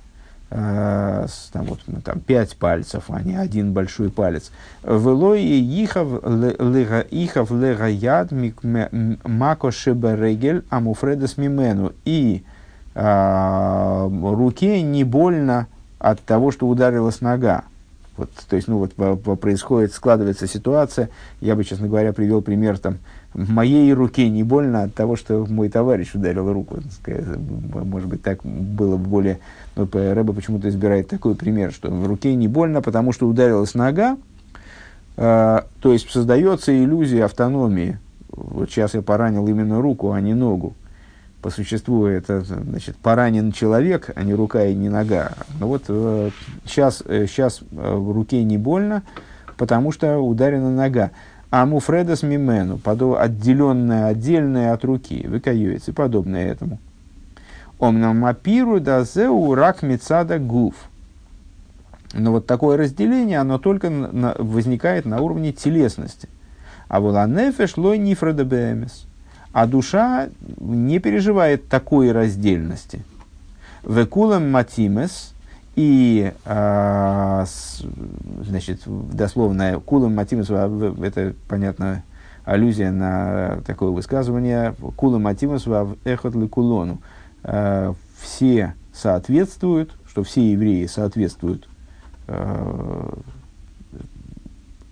там, 0.51 1.63
вот, 1.63 1.79
ну, 1.87 2.01
там, 2.01 2.19
пять 2.19 2.57
пальцев, 2.57 3.05
а 3.07 3.21
не 3.21 3.35
один 3.35 3.71
большой 3.71 4.09
палец. 4.09 4.51
Велой 4.83 5.41
ихав 5.41 6.09
легаяд 7.51 8.31
мако 9.23 9.71
шеберегель 9.71 10.65
амуфредес 10.69 11.37
мимену. 11.37 11.93
И 12.03 12.43
а, 12.95 14.09
руке 14.09 14.81
не 14.81 15.05
больно 15.05 15.67
от 15.99 16.19
того, 16.19 16.51
что 16.51 16.67
ударилась 16.67 17.21
нога. 17.21 17.63
Вот, 18.17 18.29
то 18.49 18.57
есть, 18.57 18.67
ну 18.67 18.77
вот 18.77 18.93
происходит, 19.39 19.93
складывается 19.93 20.47
ситуация. 20.47 21.09
Я 21.39 21.55
бы, 21.55 21.63
честно 21.63 21.87
говоря, 21.87 22.11
привел 22.11 22.41
пример 22.41 22.77
там, 22.77 22.97
моей 23.33 23.93
руке 23.93 24.29
не 24.29 24.43
больно 24.43 24.83
от 24.83 24.93
того, 24.93 25.15
что 25.15 25.45
мой 25.49 25.69
товарищ 25.69 26.13
ударил 26.13 26.51
руку. 26.51 26.79
Может 27.05 28.09
быть, 28.09 28.21
так 28.21 28.43
было 28.43 28.97
бы 28.97 29.07
более... 29.07 29.39
Ну, 29.75 29.87
Рэба 29.91 30.33
почему-то 30.33 30.67
избирает 30.69 31.07
такой 31.07 31.35
пример, 31.35 31.71
что 31.71 31.89
в 31.89 32.07
руке 32.07 32.35
не 32.35 32.47
больно, 32.47 32.81
потому 32.81 33.13
что 33.13 33.27
ударилась 33.27 33.73
нога, 33.73 34.17
э, 35.15 35.59
то 35.79 35.93
есть 35.93 36.09
создается 36.09 36.77
иллюзия 36.77 37.25
автономии. 37.25 37.99
Вот 38.29 38.69
сейчас 38.69 38.93
я 38.93 39.01
поранил 39.01 39.47
именно 39.47 39.81
руку, 39.81 40.11
а 40.11 40.19
не 40.19 40.33
ногу. 40.33 40.73
По 41.41 41.49
существу 41.49 42.05
это 42.05 42.41
значит, 42.41 42.97
поранен 42.97 43.51
человек, 43.51 44.11
а 44.15 44.23
не 44.23 44.33
рука 44.33 44.65
и 44.65 44.75
не 44.75 44.89
нога. 44.89 45.31
Но 45.59 45.67
вот 45.67 45.85
э, 45.87 46.29
сейчас, 46.65 47.01
э, 47.05 47.25
сейчас 47.27 47.61
э, 47.71 47.95
в 47.95 48.11
руке 48.11 48.43
не 48.43 48.57
больно, 48.57 49.03
потому 49.57 49.91
что 49.91 50.17
ударена 50.19 50.69
нога. 50.69 51.11
А 51.51 51.65
муфредас 51.65 52.23
мимену, 52.23 52.79
отделенная, 53.19 54.07
отдельная 54.07 54.71
от 54.71 54.85
руки, 54.85 55.27
выкаюется, 55.27 55.91
подобное 55.91 56.47
этому. 56.47 56.79
Омна 57.77 58.13
мапиру 58.13 58.79
дазеу 58.79 59.53
рак 59.53 59.83
мецада 59.83 60.39
гуф. 60.39 60.75
Но 62.13 62.31
вот 62.31 62.45
такое 62.45 62.77
разделение, 62.77 63.39
оно 63.39 63.57
только 63.57 63.89
на, 63.89 64.33
возникает 64.37 65.05
на 65.05 65.19
уровне 65.19 65.51
телесности. 65.51 66.29
А 66.87 67.01
вот 67.01 67.15
анефеш 67.15 67.75
лой 67.75 67.97
нифреда 67.97 68.45
бемес. 68.45 69.05
А 69.51 69.67
душа 69.67 70.29
не 70.59 70.99
переживает 70.99 71.67
такой 71.67 72.13
раздельности. 72.13 73.03
Векулем 73.83 74.49
матимес, 74.51 75.33
и, 75.83 76.31
а, 76.45 77.43
с, 77.43 77.81
значит, 78.45 78.81
дословно, 78.85 79.79
кулам 79.83 80.13
мотивус, 80.13 80.51
это, 80.51 81.33
понятно, 81.47 82.03
аллюзия 82.45 82.91
на 82.91 83.61
такое 83.65 83.89
высказывание, 83.89 84.75
кулам 84.95 85.23
мотивус 85.23 85.65
эхот 86.03 86.35
кулону. 86.51 87.01
А, 87.43 87.95
все 88.19 88.75
соответствуют, 88.93 89.95
что 90.07 90.21
все 90.21 90.51
евреи 90.51 90.85
соответствуют, 90.85 91.67
а, 92.27 93.17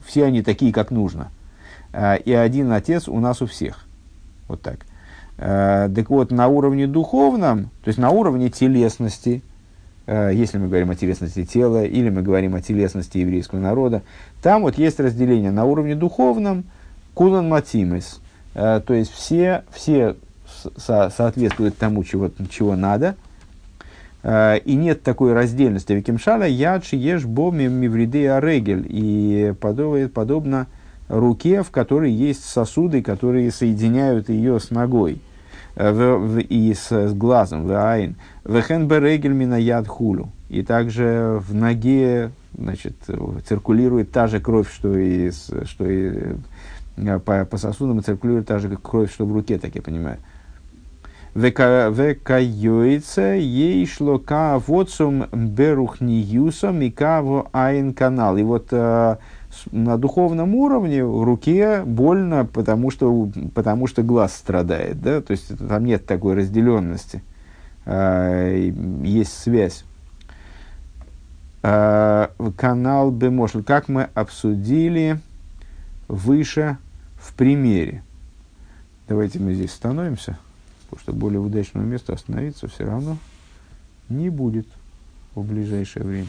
все 0.03 0.25
они 0.25 0.41
такие, 0.41 0.73
как 0.73 0.89
нужно. 0.89 1.29
А, 1.93 2.15
и 2.15 2.31
один 2.31 2.71
отец 2.71 3.07
у 3.07 3.19
нас 3.19 3.43
у 3.43 3.45
всех. 3.45 3.85
Вот 4.47 4.63
так. 4.63 4.87
Так 5.37 6.09
вот, 6.09 6.31
на 6.31 6.47
уровне 6.47 6.87
духовном, 6.87 7.65
то 7.83 7.87
есть 7.87 7.99
на 7.99 8.09
уровне 8.09 8.49
телесности, 8.49 9.43
если 10.09 10.57
мы 10.57 10.67
говорим 10.67 10.89
о 10.89 10.95
телесности 10.95 11.45
тела, 11.45 11.83
или 11.83 12.09
мы 12.09 12.23
говорим 12.23 12.55
о 12.55 12.61
телесности 12.61 13.19
еврейского 13.19 13.59
народа, 13.59 14.01
там 14.41 14.63
вот 14.63 14.77
есть 14.77 14.99
разделение 14.99 15.51
на 15.51 15.65
уровне 15.65 15.95
духовном, 15.95 16.63
кулан 17.13 17.47
матимес, 17.47 18.21
э, 18.55 18.81
то 18.85 18.93
есть 18.93 19.11
все, 19.11 19.63
все 19.71 20.15
со, 20.77 21.09
соответствуют 21.15 21.77
тому, 21.77 22.03
чего, 22.03 22.31
чего 22.49 22.75
надо, 22.75 23.15
э, 24.23 24.59
и 24.65 24.75
нет 24.75 25.03
такой 25.03 25.33
раздельности. 25.33 25.93
Викимшала 25.93 26.47
ядши 26.47 26.95
еш 26.95 27.25
боми 27.25 27.67
мивриды 27.67 28.27
арегель, 28.29 28.85
и 28.89 29.53
подобно, 29.59 30.09
подобно 30.09 30.67
руке, 31.07 31.61
в 31.61 31.71
которой 31.71 32.11
есть 32.11 32.45
сосуды, 32.45 33.01
которые 33.01 33.51
соединяют 33.51 34.29
ее 34.29 34.59
с 34.59 34.71
ногой 34.71 35.21
и 35.79 36.73
с, 36.73 36.91
с 36.91 37.13
глазом, 37.13 37.65
в 37.65 37.71
айн, 37.71 38.15
вехен 38.43 38.87
берегель 38.87 39.31
минаяд 39.31 39.87
хулю. 39.87 40.29
И 40.49 40.63
также 40.63 41.41
в 41.47 41.53
ноге 41.53 42.31
значит, 42.57 42.95
циркулирует 43.47 44.11
та 44.11 44.27
же 44.27 44.39
кровь, 44.39 44.71
что 44.71 44.97
и, 44.97 45.31
что 45.31 45.89
и 45.89 46.35
э, 46.97 47.19
по, 47.19 47.45
по 47.45 47.57
сосудам 47.57 48.03
циркулирует 48.03 48.47
та 48.47 48.59
же 48.59 48.75
кровь, 48.75 49.11
что 49.11 49.25
в 49.25 49.31
руке, 49.31 49.57
так 49.57 49.75
я 49.75 49.81
понимаю. 49.81 50.17
Векайоица 51.35 53.35
ей 53.35 53.85
шло 53.85 54.17
ка 54.17 54.59
водсум 54.65 55.27
берухниюсом 55.31 56.81
и 56.81 56.89
каво 56.89 57.47
айн 57.53 57.93
канал. 57.93 58.37
И 58.37 58.43
вот 58.43 58.69
э, 58.71 59.17
на 59.71 59.97
духовном 59.97 60.55
уровне 60.55 61.01
руке 61.01 61.83
больно, 61.83 62.45
потому 62.45 62.91
что, 62.91 63.29
потому 63.53 63.87
что 63.87 64.03
глаз 64.03 64.35
страдает. 64.35 65.01
Да? 65.01 65.21
То 65.21 65.31
есть 65.31 65.57
там 65.57 65.85
нет 65.85 66.05
такой 66.05 66.35
разделенности. 66.35 67.23
А, 67.85 68.53
есть 69.03 69.37
связь. 69.37 69.83
А, 71.61 72.31
канал 72.57 73.11
Бемошл, 73.11 73.63
как 73.63 73.89
мы 73.89 74.09
обсудили 74.13 75.19
выше 76.07 76.77
в 77.15 77.33
примере. 77.33 78.03
Давайте 79.07 79.39
мы 79.39 79.53
здесь 79.55 79.71
остановимся, 79.71 80.37
потому 80.83 81.01
что 81.01 81.13
более 81.13 81.39
удачного 81.39 81.83
места 81.83 82.13
остановиться 82.13 82.67
все 82.67 82.85
равно 82.85 83.17
не 84.07 84.29
будет 84.29 84.67
в 85.35 85.43
ближайшее 85.43 86.05
время. 86.05 86.27